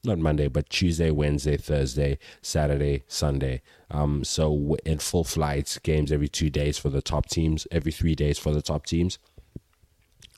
not 0.04 0.18
Monday, 0.18 0.48
but 0.48 0.68
Tuesday, 0.68 1.12
Wednesday, 1.12 1.56
Thursday, 1.56 2.18
Saturday, 2.40 3.04
Sunday. 3.06 3.62
Um, 3.88 4.24
so 4.24 4.76
in 4.84 4.98
full 4.98 5.22
flights, 5.22 5.78
games 5.78 6.10
every 6.10 6.28
two 6.28 6.50
days 6.50 6.76
for 6.76 6.90
the 6.90 7.02
top 7.02 7.28
teams, 7.28 7.68
every 7.70 7.92
three 7.92 8.16
days 8.16 8.36
for 8.36 8.52
the 8.52 8.62
top 8.62 8.84
teams. 8.84 9.18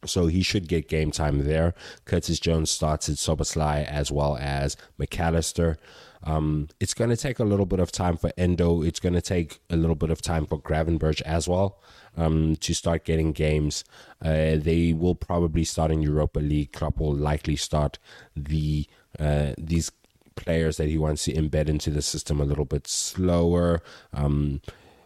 So 0.07 0.27
he 0.27 0.43
should 0.43 0.69
get 0.69 0.89
game 0.89 1.11
time 1.11 1.45
there. 1.45 1.75
Curtis 2.05 2.41
Jones 2.41 2.71
starts 2.71 3.09
at 3.09 3.19
as 3.89 4.11
well 4.11 4.37
as 4.37 4.77
Mac 4.99 5.19
Allister. 5.19 5.79
Um, 6.25 6.69
it's 6.81 6.95
going 6.95 7.11
to 7.11 7.17
take 7.17 7.39
a 7.39 7.45
little 7.45 7.67
bit 7.67 7.81
of 7.81 7.93
time 7.93 8.17
for 8.17 8.33
Endo. 8.39 8.83
It's 8.83 8.99
going 8.99 9.13
to 9.15 9.21
take 9.21 9.61
a 9.69 9.77
little 9.77 9.95
bit 9.95 10.11
of 10.11 10.23
time 10.23 10.47
for 10.47 10.59
Gravenberch 10.59 11.21
as 11.23 11.47
well 11.47 11.79
um, 12.17 12.57
to 12.57 12.75
start 12.75 13.05
getting 13.05 13.33
games. 13.33 13.85
Uh, 14.23 14.57
they 14.57 14.95
will 14.95 15.15
probably 15.15 15.65
start 15.65 15.91
in 15.91 16.01
Europa 16.01 16.39
League. 16.39 16.73
Klopp 16.73 16.99
will 16.99 17.15
likely 17.15 17.57
start 17.57 17.99
the 18.35 18.87
uh, 19.19 19.53
these 19.59 19.93
players 20.35 20.79
that 20.79 20.89
he 20.89 20.99
wants 20.99 21.25
to 21.25 21.33
embed 21.35 21.69
into 21.69 21.91
the 21.91 22.03
system 22.03 22.41
a 22.41 22.45
little 22.45 22.65
bit 22.65 22.87
slower. 22.87 23.83
Um, 24.13 24.61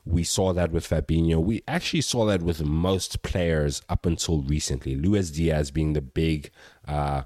we 0.08 0.24
saw 0.24 0.52
that 0.54 0.72
with 0.72 0.88
Fabinho. 0.88 1.42
We 1.42 1.62
actually 1.68 2.00
saw 2.00 2.24
that 2.26 2.42
with 2.42 2.64
most 2.64 3.22
players 3.22 3.82
up 3.88 4.06
until 4.06 4.40
recently. 4.40 4.96
Luis 4.96 5.30
Diaz 5.30 5.70
being 5.70 5.92
the 5.92 6.00
big 6.00 6.50
uh, 6.86 7.22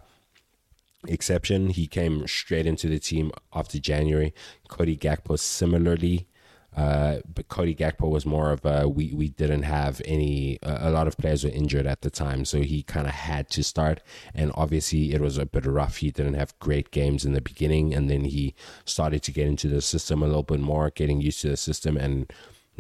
exception. 1.06 1.70
He 1.70 1.86
came 1.86 2.26
straight 2.26 2.66
into 2.66 2.88
the 2.88 2.98
team 2.98 3.30
after 3.54 3.78
January. 3.78 4.34
Cody 4.68 4.96
Gakpo 4.96 5.38
similarly. 5.38 6.26
Uh, 6.74 7.18
but 7.32 7.48
Cody 7.48 7.74
Gakpo 7.74 8.08
was 8.08 8.24
more 8.24 8.50
of 8.50 8.64
a 8.64 8.88
we 8.88 9.12
we 9.12 9.28
didn't 9.28 9.64
have 9.64 10.00
any 10.06 10.58
uh, 10.62 10.78
a 10.80 10.90
lot 10.90 11.06
of 11.06 11.18
players 11.18 11.44
were 11.44 11.50
injured 11.50 11.86
at 11.86 12.00
the 12.00 12.08
time, 12.08 12.46
so 12.46 12.62
he 12.62 12.82
kind 12.82 13.06
of 13.06 13.12
had 13.12 13.50
to 13.50 13.62
start. 13.62 14.00
And 14.34 14.50
obviously, 14.54 15.12
it 15.12 15.20
was 15.20 15.36
a 15.36 15.44
bit 15.44 15.66
rough. 15.66 15.98
He 15.98 16.10
didn't 16.10 16.34
have 16.34 16.58
great 16.60 16.90
games 16.90 17.26
in 17.26 17.34
the 17.34 17.42
beginning, 17.42 17.92
and 17.92 18.08
then 18.08 18.24
he 18.24 18.54
started 18.86 19.22
to 19.24 19.32
get 19.32 19.46
into 19.46 19.68
the 19.68 19.82
system 19.82 20.22
a 20.22 20.26
little 20.26 20.42
bit 20.42 20.60
more, 20.60 20.88
getting 20.88 21.20
used 21.20 21.42
to 21.42 21.50
the 21.50 21.58
system, 21.58 21.98
and 21.98 22.32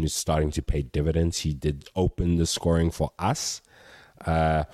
He's 0.02 0.14
starting 0.14 0.50
to 0.52 0.62
pay 0.62 0.82
dividends. 0.82 1.38
He 1.38 1.54
did 1.54 1.88
open 1.94 2.36
the 2.36 2.46
scoring 2.46 2.90
for 2.90 3.12
us. 3.18 3.62
Uh, 4.26 4.64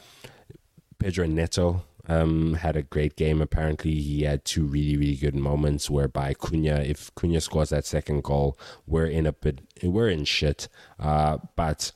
Pedro 0.99 1.27
Neto 1.27 1.85
um, 2.09 2.55
had 2.55 2.77
a 2.77 2.83
great 2.83 3.17
game. 3.17 3.41
Apparently, 3.41 3.95
he 3.95 4.23
had 4.23 4.45
two 4.45 4.65
really, 4.65 4.97
really 4.97 5.17
good 5.17 5.35
moments 5.35 5.91
whereby 5.91 6.35
Cunha, 6.35 6.85
if 6.85 7.15
Cunha 7.15 7.41
scores 7.41 7.69
that 7.69 7.87
second 7.87 8.25
goal, 8.25 8.59
we're 8.87 9.07
in 9.07 9.27
a 9.27 9.33
bit, 9.33 9.61
we're 9.83 10.09
in 10.09 10.25
shit. 10.25 10.69
Uh, 10.99 11.39
but 11.55 11.93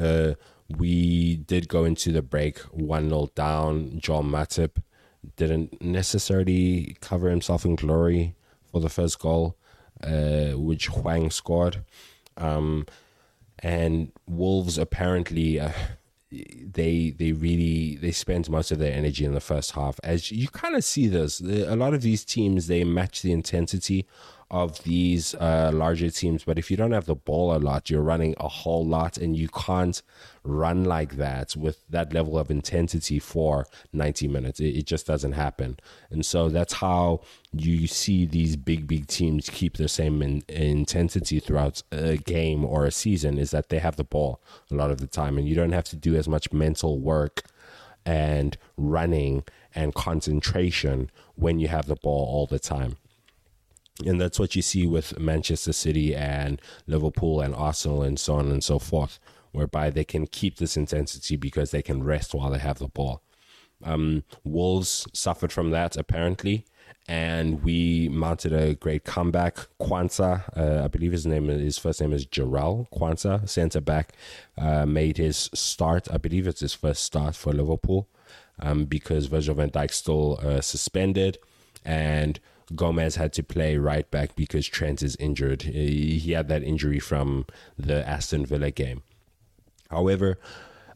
uh, 0.00 0.34
we 0.68 1.36
did 1.36 1.68
go 1.68 1.84
into 1.84 2.12
the 2.12 2.22
break 2.22 2.58
1 2.58 3.08
0 3.08 3.30
down. 3.34 3.98
John 4.00 4.30
Matip 4.30 4.82
didn't 5.36 5.82
necessarily 5.82 6.96
cover 7.00 7.28
himself 7.28 7.64
in 7.64 7.76
glory 7.76 8.34
for 8.70 8.80
the 8.80 8.88
first 8.88 9.18
goal 9.18 9.56
uh, 10.02 10.58
which 10.58 10.88
Hwang 10.88 11.30
scored. 11.30 11.84
Um, 12.36 12.86
and 13.58 14.12
Wolves 14.26 14.78
apparently 14.78 15.60
uh, 15.60 15.72
they 16.30 17.10
they 17.10 17.32
really 17.32 17.96
they 17.96 18.12
spent 18.12 18.48
most 18.48 18.70
of 18.70 18.78
their 18.78 18.92
energy 18.92 19.24
in 19.24 19.34
the 19.34 19.40
first 19.40 19.72
half. 19.72 19.98
As 20.02 20.30
you 20.30 20.48
kind 20.48 20.76
of 20.76 20.84
see 20.84 21.08
this, 21.08 21.40
a 21.40 21.76
lot 21.76 21.94
of 21.94 22.02
these 22.02 22.24
teams 22.24 22.66
they 22.66 22.84
match 22.84 23.22
the 23.22 23.32
intensity 23.32 24.06
of 24.50 24.82
these 24.82 25.34
uh, 25.36 25.70
larger 25.72 26.10
teams. 26.10 26.42
But 26.44 26.58
if 26.58 26.70
you 26.70 26.76
don't 26.76 26.90
have 26.90 27.06
the 27.06 27.14
ball 27.14 27.54
a 27.54 27.58
lot, 27.58 27.88
you're 27.88 28.02
running 28.02 28.34
a 28.38 28.48
whole 28.48 28.84
lot, 28.84 29.16
and 29.16 29.36
you 29.36 29.48
can't 29.48 30.02
run 30.42 30.84
like 30.84 31.16
that 31.16 31.54
with 31.56 31.86
that 31.88 32.12
level 32.12 32.38
of 32.38 32.50
intensity 32.50 33.18
for 33.18 33.66
90 33.92 34.26
minutes. 34.28 34.58
It, 34.58 34.76
it 34.76 34.86
just 34.86 35.06
doesn't 35.06 35.32
happen. 35.32 35.78
And 36.10 36.26
so 36.26 36.48
that's 36.48 36.74
how 36.74 37.20
you 37.52 37.86
see 37.86 38.26
these 38.26 38.56
big, 38.56 38.86
big 38.86 39.06
teams 39.06 39.48
keep 39.48 39.76
the 39.76 39.88
same 39.88 40.20
in, 40.22 40.42
intensity 40.48 41.38
throughout 41.38 41.82
a 41.92 42.16
game 42.16 42.64
or 42.64 42.86
a 42.86 42.90
season 42.90 43.38
is 43.38 43.52
that 43.52 43.68
they 43.68 43.78
have 43.78 43.96
the 43.96 44.04
ball 44.04 44.40
a 44.70 44.74
lot 44.74 44.90
of 44.90 44.98
the 44.98 45.06
time, 45.06 45.38
and 45.38 45.48
you 45.48 45.54
don't 45.54 45.72
have 45.72 45.84
to 45.84 45.96
do 45.96 46.16
as 46.16 46.28
much 46.28 46.52
mental 46.52 46.98
work 46.98 47.42
and 48.04 48.56
running 48.76 49.44
and 49.74 49.94
concentration 49.94 51.10
when 51.36 51.60
you 51.60 51.68
have 51.68 51.86
the 51.86 51.94
ball 51.94 52.26
all 52.26 52.46
the 52.46 52.58
time. 52.58 52.96
And 54.06 54.20
that's 54.20 54.38
what 54.38 54.56
you 54.56 54.62
see 54.62 54.86
with 54.86 55.18
Manchester 55.18 55.72
City 55.72 56.14
and 56.14 56.60
Liverpool 56.86 57.40
and 57.40 57.54
Arsenal 57.54 58.02
and 58.02 58.18
so 58.18 58.34
on 58.34 58.50
and 58.50 58.64
so 58.64 58.78
forth 58.78 59.18
whereby 59.52 59.90
they 59.90 60.04
can 60.04 60.26
keep 60.26 60.56
this 60.56 60.76
intensity 60.76 61.36
because 61.36 61.70
they 61.70 61.82
can 61.82 62.02
rest 62.02 62.34
while 62.34 62.50
they 62.50 62.58
have 62.58 62.78
the 62.78 62.88
ball. 62.88 63.22
Um, 63.82 64.24
Wolves 64.44 65.06
suffered 65.12 65.52
from 65.52 65.70
that 65.70 65.96
apparently, 65.96 66.66
and 67.08 67.62
we 67.62 68.08
mounted 68.08 68.52
a 68.52 68.74
great 68.74 69.04
comeback. 69.04 69.56
Quansah, 69.80 70.56
uh, 70.56 70.84
I 70.84 70.88
believe 70.88 71.12
his 71.12 71.26
name, 71.26 71.48
his 71.48 71.78
first 71.78 72.00
name 72.00 72.12
is 72.12 72.26
Jarell 72.26 72.88
Quansah, 72.90 73.48
centre 73.48 73.80
back, 73.80 74.12
uh, 74.58 74.84
made 74.86 75.16
his 75.16 75.50
start. 75.54 76.08
I 76.12 76.18
believe 76.18 76.46
it's 76.46 76.60
his 76.60 76.74
first 76.74 77.02
start 77.02 77.34
for 77.34 77.52
Liverpool, 77.52 78.06
um, 78.60 78.84
because 78.84 79.26
Virgil 79.26 79.54
van 79.54 79.70
Dijk 79.70 79.92
still 79.92 80.38
uh, 80.42 80.60
suspended, 80.60 81.38
and 81.84 82.38
Gomez 82.74 83.16
had 83.16 83.32
to 83.34 83.42
play 83.42 83.76
right 83.76 84.10
back 84.10 84.36
because 84.36 84.66
Trent 84.66 85.02
is 85.02 85.16
injured. 85.16 85.62
He 85.62 86.32
had 86.32 86.48
that 86.48 86.62
injury 86.62 87.00
from 87.00 87.46
the 87.78 88.06
Aston 88.08 88.46
Villa 88.46 88.70
game. 88.70 89.02
However, 89.90 90.38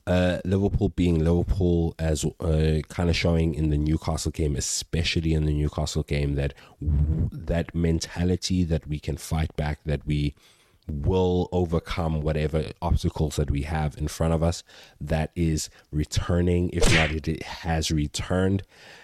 uh, 0.07 0.39
Liverpool 0.45 0.91
being 0.91 1.19
Liverpool, 1.19 1.95
as 1.99 2.25
uh, 2.41 2.81
kind 2.89 3.09
of 3.09 3.17
showing 3.17 3.55
in 3.55 3.71
the 3.71 3.79
Newcastle 3.79 4.31
game, 4.31 4.55
especially 4.55 5.33
in 5.33 5.47
the 5.47 5.53
Newcastle 5.53 6.03
game, 6.03 6.35
that 6.35 6.55
that 6.81 7.75
mentality 7.75 8.65
that 8.65 8.87
we 8.87 8.99
can 8.99 9.17
fight 9.17 9.55
back, 9.57 9.81
that 9.85 10.07
we 10.07 10.35
will 10.87 11.49
overcome 11.51 12.21
whatever 12.21 12.65
obstacles 12.83 13.37
that 13.37 13.51
we 13.51 13.63
have 13.63 13.97
in 13.97 14.09
front 14.09 14.35
of 14.35 14.43
us. 14.43 14.63
That 15.01 15.31
is 15.35 15.71
returning. 15.91 16.71
If 16.73 16.93
not, 16.93 17.11
it 17.11 17.43
has 17.43 17.91
returned. 17.91 18.63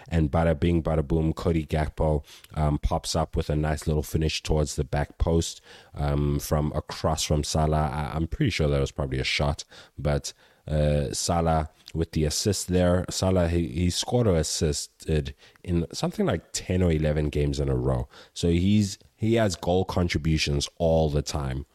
And 0.09 0.31
bada 0.31 0.59
bing, 0.59 0.83
bada 0.83 1.07
boom, 1.07 1.33
Cody 1.33 1.65
Gakpo 1.65 2.25
um, 2.55 2.79
pops 2.79 3.15
up 3.15 3.37
with 3.37 3.49
a 3.49 3.57
nice 3.57 3.87
little 3.87 4.03
finish 4.03 4.43
towards 4.43 4.77
the 4.77 4.85
back 4.85 5.19
post 5.19 5.61
um, 5.95 6.39
from 6.39 6.73
across 6.75 7.23
from 7.23 7.45
Salah. 7.45 7.91
I- 7.93 8.17
am 8.17 8.27
pretty 8.27 8.51
sure 8.51 8.69
that 8.69 8.81
was 8.81 8.91
probably 8.91 9.21
a 9.21 9.25
shot, 9.25 9.65
but 9.99 10.33
uh, 10.67 11.13
Salah 11.13 11.71
with 11.95 12.13
the 12.13 12.25
assist 12.25 12.69
there. 12.69 13.05
Salah, 13.11 13.49
he, 13.49 13.67
he 13.69 13.91
scored 13.91 14.27
or 14.27 14.37
assisted 14.37 15.35
in 15.65 15.87
something 15.93 16.27
like 16.27 16.53
10 16.53 16.83
or 16.83 16.93
11 16.93 17.29
games 17.31 17.59
in 17.61 17.69
a 17.69 17.77
row. 17.77 18.09
So 18.33 18.49
he's 18.49 18.99
he 19.17 19.35
has 19.35 19.55
goal 19.55 19.85
contributions 19.85 20.69
all 20.79 21.11
the 21.11 21.23
time. 21.23 21.67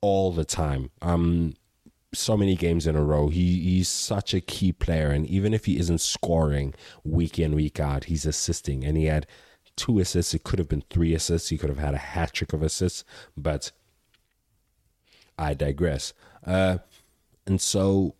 All 0.00 0.32
the 0.32 0.44
time. 0.44 0.90
Um, 1.02 1.54
so 2.14 2.36
many 2.36 2.56
games 2.56 2.86
in 2.86 2.96
a 2.96 3.02
row. 3.02 3.28
He 3.28 3.60
he's 3.60 3.88
such 3.88 4.32
a 4.32 4.40
key 4.40 4.72
player, 4.72 5.10
and 5.10 5.26
even 5.26 5.52
if 5.52 5.66
he 5.66 5.78
isn't 5.78 6.00
scoring 6.00 6.74
week 7.04 7.38
in 7.38 7.54
week 7.54 7.78
out, 7.80 8.04
he's 8.04 8.24
assisting. 8.24 8.84
And 8.84 8.96
he 8.96 9.06
had 9.06 9.26
two 9.76 9.98
assists. 9.98 10.34
It 10.34 10.44
could 10.44 10.58
have 10.58 10.68
been 10.68 10.84
three 10.90 11.14
assists. 11.14 11.48
He 11.50 11.58
could 11.58 11.68
have 11.68 11.78
had 11.78 11.94
a 11.94 11.98
hat 11.98 12.32
trick 12.32 12.52
of 12.52 12.62
assists, 12.62 13.04
but 13.36 13.72
I 15.38 15.54
digress. 15.54 16.14
Uh, 16.44 16.78
and 17.46 17.60
so 17.60 18.14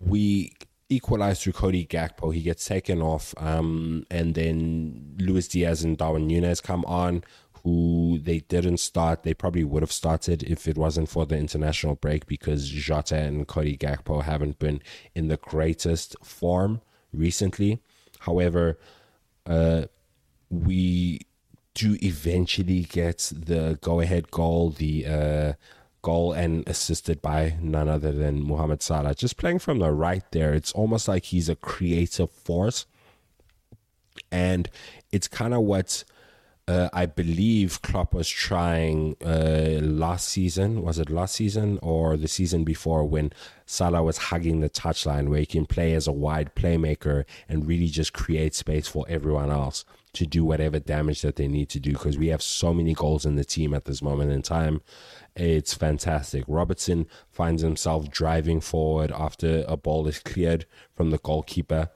we 0.00 0.52
equalize 0.88 1.42
through 1.42 1.54
Cody 1.54 1.84
Gakpo. 1.84 2.32
He 2.32 2.42
gets 2.42 2.64
taken 2.64 3.02
off, 3.02 3.34
um, 3.38 4.06
and 4.10 4.34
then 4.34 5.16
Luis 5.18 5.48
Diaz 5.48 5.82
and 5.82 5.98
Darwin 5.98 6.26
Nunez 6.26 6.60
come 6.60 6.84
on 6.84 7.24
who 7.66 8.20
they 8.22 8.38
didn't 8.38 8.76
start. 8.76 9.24
They 9.24 9.34
probably 9.34 9.64
would 9.64 9.82
have 9.82 9.90
started 9.90 10.44
if 10.44 10.68
it 10.68 10.78
wasn't 10.78 11.08
for 11.08 11.26
the 11.26 11.36
international 11.36 11.96
break 11.96 12.24
because 12.28 12.68
Jota 12.68 13.16
and 13.16 13.48
Cody 13.48 13.76
Gakpo 13.76 14.22
haven't 14.22 14.60
been 14.60 14.80
in 15.16 15.26
the 15.26 15.36
greatest 15.36 16.14
form 16.22 16.80
recently. 17.12 17.80
However, 18.20 18.78
uh, 19.46 19.86
we 20.48 21.22
do 21.74 21.98
eventually 22.04 22.82
get 22.82 23.32
the 23.34 23.80
go 23.82 23.98
ahead 23.98 24.30
goal, 24.30 24.70
the 24.70 25.04
uh, 25.04 25.52
goal, 26.02 26.32
and 26.34 26.68
assisted 26.68 27.20
by 27.20 27.56
none 27.60 27.88
other 27.88 28.12
than 28.12 28.46
Mohamed 28.46 28.80
Salah. 28.80 29.16
Just 29.16 29.38
playing 29.38 29.58
from 29.58 29.80
the 29.80 29.90
right 29.90 30.22
there, 30.30 30.54
it's 30.54 30.70
almost 30.70 31.08
like 31.08 31.24
he's 31.24 31.48
a 31.48 31.56
creative 31.56 32.30
force. 32.30 32.86
And 34.30 34.70
it's 35.10 35.26
kind 35.26 35.52
of 35.52 35.62
what 35.62 36.04
uh, 36.68 36.88
I 36.92 37.06
believe 37.06 37.80
Klopp 37.82 38.12
was 38.12 38.28
trying 38.28 39.16
uh, 39.24 39.78
last 39.80 40.28
season. 40.28 40.82
Was 40.82 40.98
it 40.98 41.10
last 41.10 41.36
season 41.36 41.78
or 41.80 42.16
the 42.16 42.26
season 42.26 42.64
before 42.64 43.04
when 43.04 43.32
Salah 43.66 44.02
was 44.02 44.18
hugging 44.18 44.60
the 44.60 44.70
touchline, 44.70 45.28
where 45.28 45.40
he 45.40 45.46
can 45.46 45.66
play 45.66 45.94
as 45.94 46.08
a 46.08 46.12
wide 46.12 46.54
playmaker 46.56 47.24
and 47.48 47.68
really 47.68 47.86
just 47.86 48.12
create 48.12 48.54
space 48.54 48.88
for 48.88 49.06
everyone 49.08 49.50
else 49.50 49.84
to 50.14 50.26
do 50.26 50.44
whatever 50.44 50.80
damage 50.80 51.22
that 51.22 51.36
they 51.36 51.46
need 51.46 51.68
to 51.68 51.78
do? 51.78 51.92
Because 51.92 52.18
we 52.18 52.28
have 52.28 52.42
so 52.42 52.74
many 52.74 52.94
goals 52.94 53.24
in 53.24 53.36
the 53.36 53.44
team 53.44 53.72
at 53.72 53.84
this 53.84 54.02
moment 54.02 54.32
in 54.32 54.42
time. 54.42 54.82
It's 55.36 55.74
fantastic. 55.74 56.42
Robertson 56.48 57.06
finds 57.30 57.62
himself 57.62 58.10
driving 58.10 58.60
forward 58.60 59.12
after 59.12 59.64
a 59.68 59.76
ball 59.76 60.08
is 60.08 60.18
cleared 60.18 60.66
from 60.94 61.10
the 61.10 61.18
goalkeeper 61.18 61.90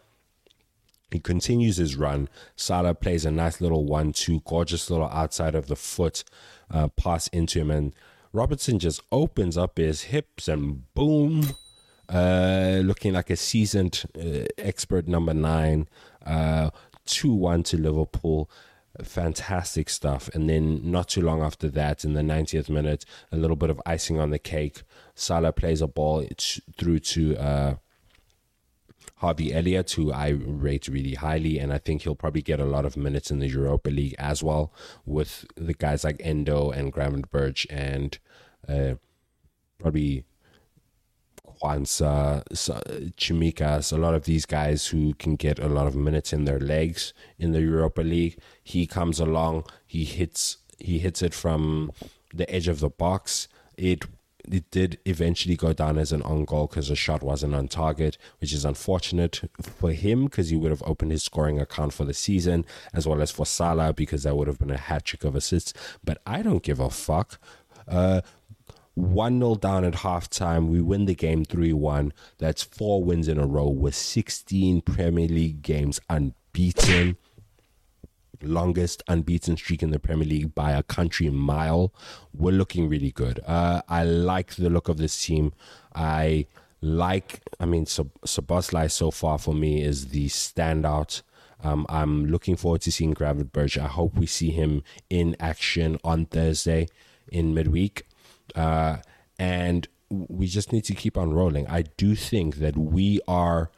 he 1.12 1.20
continues 1.20 1.76
his 1.76 1.96
run. 1.96 2.28
Salah 2.56 2.94
plays 2.94 3.24
a 3.24 3.30
nice 3.30 3.60
little 3.60 3.84
one-two, 3.84 4.42
gorgeous 4.44 4.90
little 4.90 5.08
outside 5.08 5.54
of 5.54 5.66
the 5.66 5.76
foot 5.76 6.24
uh, 6.70 6.88
pass 6.88 7.28
into 7.28 7.60
him, 7.60 7.70
and 7.70 7.94
Robertson 8.32 8.78
just 8.78 9.02
opens 9.10 9.58
up 9.58 9.78
his 9.78 10.02
hips 10.02 10.46
and 10.46 10.92
boom, 10.94 11.54
uh, 12.08 12.80
looking 12.84 13.12
like 13.12 13.30
a 13.30 13.36
seasoned 13.36 14.04
uh, 14.16 14.44
expert 14.58 15.08
number 15.08 15.34
nine. 15.34 15.88
Uh, 16.24 16.70
two-one 17.06 17.62
to 17.64 17.76
Liverpool. 17.76 18.50
Fantastic 19.02 19.88
stuff. 19.88 20.28
And 20.34 20.48
then 20.48 20.90
not 20.90 21.08
too 21.08 21.20
long 21.20 21.42
after 21.42 21.68
that, 21.70 22.04
in 22.04 22.14
the 22.14 22.22
90th 22.22 22.68
minute, 22.68 23.04
a 23.32 23.36
little 23.36 23.56
bit 23.56 23.70
of 23.70 23.80
icing 23.86 24.18
on 24.18 24.30
the 24.30 24.38
cake. 24.38 24.82
Salah 25.14 25.52
plays 25.52 25.80
a 25.80 25.86
ball 25.86 26.26
through 26.76 27.00
to 27.00 27.36
uh, 27.36 27.74
Harvey 29.20 29.52
Elliott, 29.52 29.90
who 29.90 30.10
I 30.10 30.28
rate 30.30 30.88
really 30.88 31.14
highly, 31.14 31.58
and 31.58 31.74
I 31.74 31.78
think 31.78 32.02
he'll 32.02 32.14
probably 32.14 32.40
get 32.40 32.58
a 32.58 32.64
lot 32.64 32.86
of 32.86 32.96
minutes 32.96 33.30
in 33.30 33.38
the 33.38 33.48
Europa 33.48 33.90
League 33.90 34.14
as 34.18 34.42
well, 34.42 34.72
with 35.04 35.44
the 35.56 35.74
guys 35.74 36.04
like 36.04 36.22
Endo 36.24 36.70
and 36.70 36.90
Gravenberch 36.90 37.66
and 37.68 38.18
uh, 38.66 38.94
probably 39.78 40.24
Quansah, 41.62 42.44
Tsimikas, 42.48 43.92
a 43.92 43.98
lot 43.98 44.14
of 44.14 44.24
these 44.24 44.46
guys 44.46 44.86
who 44.86 45.12
can 45.14 45.36
get 45.36 45.58
a 45.58 45.68
lot 45.68 45.86
of 45.86 45.94
minutes 45.94 46.32
in 46.32 46.46
their 46.46 46.58
legs 46.58 47.12
in 47.38 47.52
the 47.52 47.60
Europa 47.60 48.00
League. 48.00 48.38
He 48.64 48.86
comes 48.86 49.20
along, 49.20 49.64
he 49.86 50.04
hits, 50.04 50.56
he 50.78 50.98
hits 50.98 51.20
it 51.20 51.34
from 51.34 51.92
the 52.32 52.50
edge 52.50 52.68
of 52.68 52.80
the 52.80 52.88
box. 52.88 53.48
It 53.76 54.06
it 54.50 54.70
did 54.70 54.98
eventually 55.04 55.56
go 55.56 55.72
down 55.72 55.98
as 55.98 56.12
an 56.12 56.22
on 56.22 56.44
goal 56.44 56.66
because 56.66 56.88
the 56.88 56.96
shot 56.96 57.22
wasn't 57.22 57.54
on 57.54 57.68
target, 57.68 58.18
which 58.40 58.52
is 58.52 58.64
unfortunate 58.64 59.42
for 59.60 59.92
him 59.92 60.24
because 60.24 60.50
he 60.50 60.56
would 60.56 60.70
have 60.70 60.82
opened 60.84 61.12
his 61.12 61.22
scoring 61.22 61.60
account 61.60 61.92
for 61.92 62.04
the 62.04 62.14
season, 62.14 62.64
as 62.92 63.06
well 63.06 63.22
as 63.22 63.30
for 63.30 63.46
Salah 63.46 63.92
because 63.92 64.24
that 64.24 64.36
would 64.36 64.48
have 64.48 64.58
been 64.58 64.70
a 64.70 64.76
hat 64.76 65.04
trick 65.04 65.24
of 65.24 65.34
assists. 65.34 65.72
But 66.04 66.20
I 66.26 66.42
don't 66.42 66.62
give 66.62 66.80
a 66.80 66.90
fuck. 66.90 67.38
Uh, 67.86 68.20
1 68.94 69.38
0 69.38 69.54
down 69.56 69.84
at 69.84 69.94
halftime. 69.94 70.66
We 70.66 70.80
win 70.80 71.06
the 71.06 71.14
game 71.14 71.44
3 71.44 71.72
1. 71.72 72.12
That's 72.38 72.62
four 72.62 73.02
wins 73.02 73.28
in 73.28 73.38
a 73.38 73.46
row 73.46 73.68
with 73.68 73.94
16 73.94 74.82
Premier 74.82 75.28
League 75.28 75.62
games 75.62 76.00
unbeaten 76.08 77.16
longest 78.42 79.02
unbeaten 79.08 79.56
streak 79.56 79.82
in 79.82 79.90
the 79.90 79.98
Premier 79.98 80.26
League 80.26 80.54
by 80.54 80.72
a 80.72 80.82
country 80.82 81.30
mile. 81.30 81.92
We're 82.32 82.52
looking 82.52 82.88
really 82.88 83.10
good. 83.10 83.40
Uh, 83.46 83.82
I 83.88 84.04
like 84.04 84.54
the 84.56 84.70
look 84.70 84.88
of 84.88 84.96
this 84.96 85.24
team. 85.24 85.52
I 85.94 86.46
like, 86.80 87.42
I 87.58 87.66
mean, 87.66 87.84
Szoboszlai 87.84 88.90
so 88.90 89.10
far 89.10 89.38
for 89.38 89.54
me 89.54 89.82
is 89.82 90.08
the 90.08 90.26
standout. 90.26 91.22
Um, 91.62 91.84
I'm 91.88 92.26
looking 92.26 92.56
forward 92.56 92.80
to 92.82 92.92
seeing 92.92 93.14
Gravit 93.14 93.50
Gravenberch. 93.50 93.80
I 93.80 93.86
hope 93.86 94.16
we 94.16 94.26
see 94.26 94.50
him 94.50 94.82
in 95.10 95.36
action 95.38 95.98
on 96.02 96.26
Thursday 96.26 96.88
in 97.30 97.54
midweek. 97.54 98.06
Uh, 98.54 98.98
and 99.38 99.86
we 100.08 100.46
just 100.46 100.72
need 100.72 100.84
to 100.84 100.94
keep 100.94 101.16
on 101.16 101.32
rolling. 101.32 101.66
I 101.68 101.82
do 101.82 102.14
think 102.14 102.56
that 102.56 102.76
we 102.76 103.20
are 103.28 103.70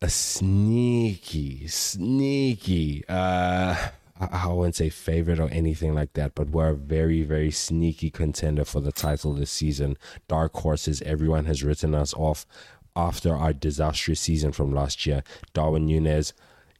a 0.00 0.08
sneaky, 0.08 1.66
sneaky, 1.66 3.04
uh, 3.08 3.88
I, 4.18 4.46
wouldn't 4.46 4.76
say 4.76 4.90
favorite 4.90 5.40
or 5.40 5.48
anything 5.50 5.94
like 5.94 6.12
that, 6.12 6.36
but 6.36 6.50
we're 6.50 6.68
a 6.68 6.74
very, 6.74 7.22
very 7.22 7.50
sneaky 7.50 8.10
contender 8.10 8.64
for 8.64 8.80
the 8.80 8.92
title 8.92 9.34
this 9.34 9.50
season. 9.50 9.96
Dark 10.28 10.54
horses, 10.54 11.02
everyone 11.02 11.46
has 11.46 11.64
written 11.64 11.96
us 11.96 12.14
off 12.14 12.46
after 12.94 13.34
our 13.34 13.52
disastrous 13.52 14.20
season 14.20 14.52
from 14.52 14.72
last 14.72 15.04
year. 15.04 15.24
Darwin 15.52 15.86
Nunez 15.86 16.32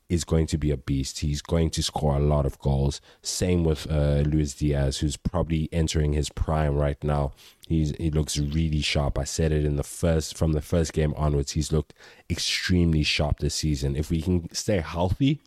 is 0.09 0.25
going 0.25 0.47
to 0.47 0.59
be 0.59 0.71
a 0.71 0.77
beast. 0.77 1.21
He's 1.21 1.43
going 1.43 1.71
to 1.71 1.83
score 1.83 2.17
a 2.17 2.21
lot 2.21 2.47
of 2.47 2.59
goals. 2.59 3.01
Same 3.23 3.65
with 3.65 3.91
uh, 3.91 4.23
Luis 4.27 4.55
Diaz, 4.55 4.99
who's 4.99 5.17
probably 5.17 5.69
entering 5.73 6.13
his 6.13 6.29
prime 6.29 6.77
right 6.77 7.03
now. 7.03 7.33
He's 7.67 7.95
he 7.97 8.11
looks 8.11 8.39
really 8.39 8.83
sharp. 8.83 9.19
I 9.19 9.25
said 9.25 9.51
it 9.51 9.65
in 9.65 9.77
the 9.77 9.83
first 9.83 10.37
from 10.37 10.53
the 10.53 10.61
first 10.61 10.93
game 10.93 11.15
onwards. 11.17 11.53
He's 11.53 11.73
looked 11.73 11.95
extremely 12.31 13.03
sharp 13.03 13.39
this 13.39 13.55
season. 13.55 13.97
If 13.97 14.11
we 14.11 14.21
can 14.21 14.53
stay 14.53 14.81
healthy, 14.81 15.41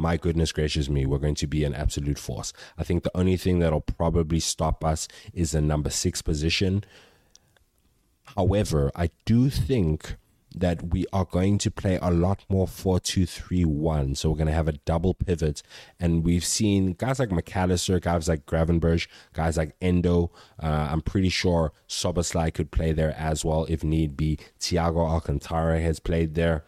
my 0.00 0.16
goodness 0.16 0.50
gracious 0.50 0.88
me, 0.88 1.04
we're 1.04 1.18
going 1.18 1.34
to 1.36 1.46
be 1.46 1.62
an 1.64 1.74
absolute 1.74 2.18
force. 2.18 2.52
I 2.78 2.84
think 2.84 3.02
the 3.02 3.16
only 3.16 3.36
thing 3.36 3.58
that'll 3.58 3.82
probably 3.82 4.40
stop 4.40 4.82
us 4.84 5.06
is 5.34 5.52
the 5.52 5.60
number 5.60 5.90
six 5.90 6.22
position. 6.22 6.84
However, 8.36 8.90
I 8.96 9.10
do 9.26 9.50
think 9.50 10.16
that 10.54 10.90
we 10.90 11.06
are 11.12 11.24
going 11.24 11.58
to 11.58 11.70
play 11.70 11.98
a 12.00 12.10
lot 12.10 12.44
more 12.48 12.66
4 12.66 12.98
2 12.98 13.26
3 13.26 13.64
1. 13.64 14.14
So 14.14 14.30
we're 14.30 14.36
going 14.36 14.46
to 14.46 14.52
have 14.52 14.68
a 14.68 14.72
double 14.72 15.14
pivot. 15.14 15.62
And 16.00 16.24
we've 16.24 16.44
seen 16.44 16.94
guys 16.94 17.18
like 17.18 17.30
Mac 17.30 17.54
Allister, 17.54 18.00
guys 18.00 18.28
like 18.28 18.46
Gravenberch, 18.46 19.06
guys 19.32 19.56
like 19.56 19.76
Endo. 19.80 20.32
Uh, 20.60 20.88
I'm 20.90 21.02
pretty 21.02 21.28
sure 21.28 21.72
Szoboszlai 21.88 22.52
could 22.54 22.70
play 22.70 22.92
there 22.92 23.14
as 23.16 23.44
well 23.44 23.66
if 23.68 23.84
need 23.84 24.16
be. 24.16 24.38
Thiago 24.58 25.08
Alcantara 25.08 25.80
has 25.80 26.00
played 26.00 26.34
there. 26.34 26.64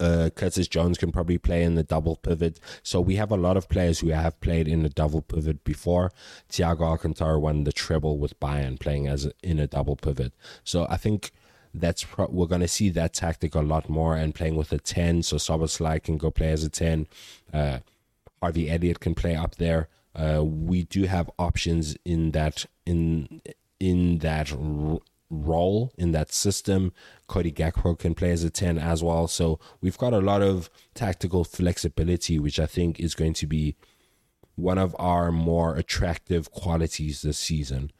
Uh, 0.00 0.30
Curtis 0.34 0.68
Jones 0.68 0.98
can 0.98 1.12
probably 1.12 1.38
play 1.38 1.62
in 1.62 1.74
the 1.74 1.82
double 1.82 2.16
pivot. 2.16 2.60
So 2.82 3.00
we 3.00 3.16
have 3.16 3.30
a 3.30 3.36
lot 3.36 3.56
of 3.56 3.68
players 3.68 4.00
who 4.00 4.08
have 4.08 4.40
played 4.40 4.68
in 4.68 4.82
the 4.82 4.88
double 4.88 5.22
pivot 5.22 5.64
before. 5.64 6.12
Thiago 6.50 6.82
Alcantara 6.82 7.38
won 7.38 7.64
the 7.64 7.72
treble 7.72 8.18
with 8.18 8.38
Bayern 8.40 8.78
playing 8.78 9.06
as 9.06 9.26
a, 9.26 9.32
in 9.42 9.58
a 9.58 9.66
double 9.66 9.96
pivot. 9.96 10.32
So 10.64 10.86
I 10.88 10.96
think 10.96 11.32
that's 11.74 12.04
pro- 12.04 12.28
we're 12.30 12.46
going 12.46 12.60
to 12.60 12.68
see 12.68 12.90
that 12.90 13.14
tactic 13.14 13.54
a 13.54 13.60
lot 13.60 13.88
more 13.88 14.16
and 14.16 14.34
playing 14.34 14.56
with 14.56 14.72
a 14.72 14.78
10 14.78 15.22
so 15.22 15.36
Szoboszlai 15.36 16.02
can 16.02 16.16
go 16.16 16.30
play 16.30 16.50
as 16.50 16.64
a 16.64 16.68
10 16.68 17.06
uh, 17.52 17.78
Harvey 18.40 18.70
Elliott 18.70 19.00
can 19.00 19.14
play 19.14 19.34
up 19.34 19.56
there 19.56 19.88
uh, 20.14 20.42
we 20.42 20.84
do 20.84 21.04
have 21.04 21.30
options 21.38 21.96
in 22.04 22.32
that 22.32 22.64
in 22.86 23.42
in 23.78 24.18
that 24.18 24.50
role 25.30 25.92
in 25.96 26.12
that 26.12 26.32
system. 26.32 26.92
Cody 27.26 27.52
Gakpo 27.52 27.98
can 27.98 28.14
play 28.14 28.30
as 28.30 28.44
a 28.44 28.50
10 28.50 28.78
as 28.78 29.02
well. 29.02 29.28
So 29.28 29.58
we've 29.80 29.98
got 29.98 30.12
a 30.12 30.20
lot 30.20 30.42
of 30.42 30.70
tactical 30.94 31.44
flexibility 31.44 32.38
which 32.38 32.58
I 32.58 32.66
think 32.66 32.98
is 33.00 33.14
going 33.14 33.34
to 33.34 33.46
be 33.46 33.76
one 34.54 34.78
of 34.78 34.96
our 34.98 35.30
more 35.30 35.76
attractive 35.76 36.50
qualities 36.50 37.22
this 37.22 37.38
season. 37.38 37.92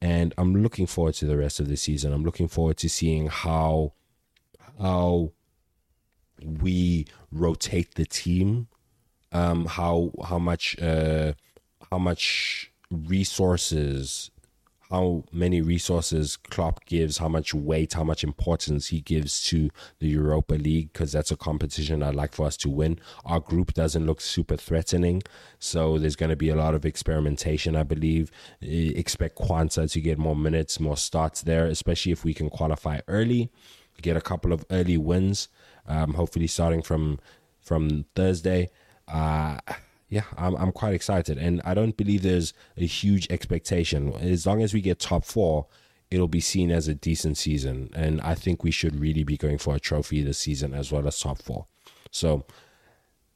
And 0.00 0.32
I'm 0.38 0.54
looking 0.54 0.86
forward 0.86 1.14
to 1.14 1.26
the 1.26 1.36
rest 1.36 1.60
of 1.60 1.68
the 1.68 1.76
season. 1.76 2.12
I'm 2.12 2.24
looking 2.24 2.48
forward 2.48 2.76
to 2.78 2.88
seeing 2.88 3.28
how 3.28 3.92
how 4.80 5.32
we 6.42 7.06
rotate 7.32 7.94
the 7.94 8.04
team, 8.04 8.68
um, 9.32 9.66
how 9.66 10.12
how 10.28 10.38
much 10.38 10.78
uh, 10.80 11.32
how 11.90 11.98
much 11.98 12.72
resources 12.90 14.30
how 14.90 15.24
many 15.32 15.60
resources 15.60 16.36
Klopp 16.36 16.84
gives, 16.86 17.18
how 17.18 17.28
much 17.28 17.52
weight, 17.52 17.94
how 17.94 18.04
much 18.04 18.22
importance 18.22 18.88
he 18.88 19.00
gives 19.00 19.42
to 19.46 19.70
the 19.98 20.08
Europa 20.08 20.54
League, 20.54 20.92
because 20.92 21.12
that's 21.12 21.30
a 21.30 21.36
competition 21.36 22.02
I'd 22.02 22.14
like 22.14 22.34
for 22.34 22.46
us 22.46 22.56
to 22.58 22.68
win. 22.68 23.00
Our 23.24 23.40
group 23.40 23.74
doesn't 23.74 24.06
look 24.06 24.20
super 24.20 24.56
threatening, 24.56 25.22
so 25.58 25.98
there's 25.98 26.16
going 26.16 26.30
to 26.30 26.36
be 26.36 26.50
a 26.50 26.56
lot 26.56 26.74
of 26.74 26.84
experimentation, 26.84 27.74
I 27.74 27.82
believe. 27.82 28.30
Expect 28.60 29.38
Quansah 29.38 29.90
to 29.90 30.00
get 30.00 30.18
more 30.18 30.36
minutes, 30.36 30.78
more 30.78 30.96
starts 30.96 31.42
there, 31.42 31.66
especially 31.66 32.12
if 32.12 32.24
we 32.24 32.34
can 32.34 32.48
qualify 32.48 33.00
early, 33.08 33.50
get 34.02 34.16
a 34.16 34.20
couple 34.20 34.52
of 34.52 34.64
early 34.70 34.96
wins, 34.96 35.48
um, 35.86 36.14
hopefully 36.14 36.46
starting 36.46 36.82
from 36.82 37.18
from 37.60 38.04
Thursday. 38.14 38.70
Uh, 39.08 39.58
yeah, 40.08 40.24
I'm 40.36 40.54
I'm 40.56 40.72
quite 40.72 40.94
excited, 40.94 41.38
and 41.38 41.60
I 41.64 41.74
don't 41.74 41.96
believe 41.96 42.22
there's 42.22 42.52
a 42.76 42.86
huge 42.86 43.26
expectation. 43.30 44.12
As 44.14 44.46
long 44.46 44.62
as 44.62 44.72
we 44.72 44.80
get 44.80 45.00
top 45.00 45.24
four, 45.24 45.66
it'll 46.10 46.28
be 46.28 46.40
seen 46.40 46.70
as 46.70 46.86
a 46.86 46.94
decent 46.94 47.36
season, 47.36 47.90
and 47.94 48.20
I 48.20 48.34
think 48.34 48.62
we 48.62 48.70
should 48.70 49.00
really 49.00 49.24
be 49.24 49.36
going 49.36 49.58
for 49.58 49.74
a 49.74 49.80
trophy 49.80 50.22
this 50.22 50.38
season 50.38 50.74
as 50.74 50.92
well 50.92 51.06
as 51.08 51.18
top 51.18 51.42
four. 51.42 51.66
So 52.12 52.46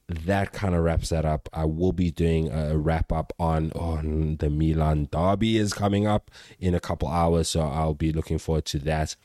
that 0.07 0.53
kind 0.53 0.75
of 0.75 0.83
wraps 0.83 1.09
that 1.09 1.25
up. 1.25 1.49
I 1.53 1.65
will 1.65 1.93
be 1.93 2.11
doing 2.11 2.49
a 2.51 2.77
wrap 2.77 3.11
up 3.11 3.33
on 3.37 3.71
on 3.73 4.37
the 4.37 4.49
Milan 4.49 5.09
derby 5.11 5.57
is 5.57 5.73
coming 5.73 6.07
up 6.07 6.31
in 6.59 6.73
a 6.73 6.79
couple 6.79 7.09
hours, 7.09 7.49
so 7.49 7.61
I'll 7.61 7.93
be 7.93 8.13
looking 8.13 8.37
forward 8.37 8.65
to 8.65 8.79
that 8.79 9.15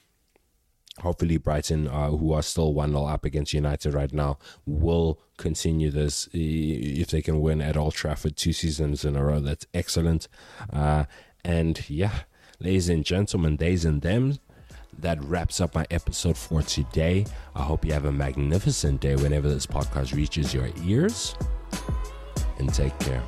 hopefully 1.01 1.37
Brighton, 1.37 1.89
uh, 1.89 2.11
who 2.11 2.33
are 2.33 2.43
still 2.43 2.73
1 2.73 2.91
0 2.91 3.05
up 3.05 3.25
against 3.25 3.53
United 3.53 3.95
right 3.95 4.13
now, 4.13 4.39
will 4.67 5.19
continue 5.37 5.91
this 5.91 6.29
if 6.33 7.09
they 7.09 7.23
can 7.23 7.41
win 7.41 7.61
at 7.61 7.77
Old 7.77 7.95
Trafford 7.95 8.37
two 8.37 8.53
seasons 8.53 9.05
in 9.05 9.17
a 9.17 9.25
row. 9.25 9.41
That's 9.41 9.67
excellent. 9.75 10.29
Uh, 10.73 11.05
and 11.45 11.89
yeah, 11.89 12.21
ladies 12.61 12.89
and 12.89 13.05
gentlemen, 13.05 13.57
days 13.57 13.85
and 13.85 14.03
them. 14.03 14.39
That 14.99 15.23
wraps 15.23 15.61
up 15.61 15.75
my 15.75 15.87
episode 15.91 16.39
for 16.39 16.63
today. 16.63 17.27
I 17.55 17.63
hope 17.63 17.85
you 17.85 17.93
have 17.93 18.07
a 18.07 18.13
magnificent 18.13 19.03
day 19.03 19.15
whenever 19.15 19.47
this 19.47 19.67
podcast 19.67 20.15
reaches 20.15 20.55
your 20.55 20.71
ears. 20.85 21.35
And 22.59 22.73
take 22.73 22.99
care. 23.01 23.23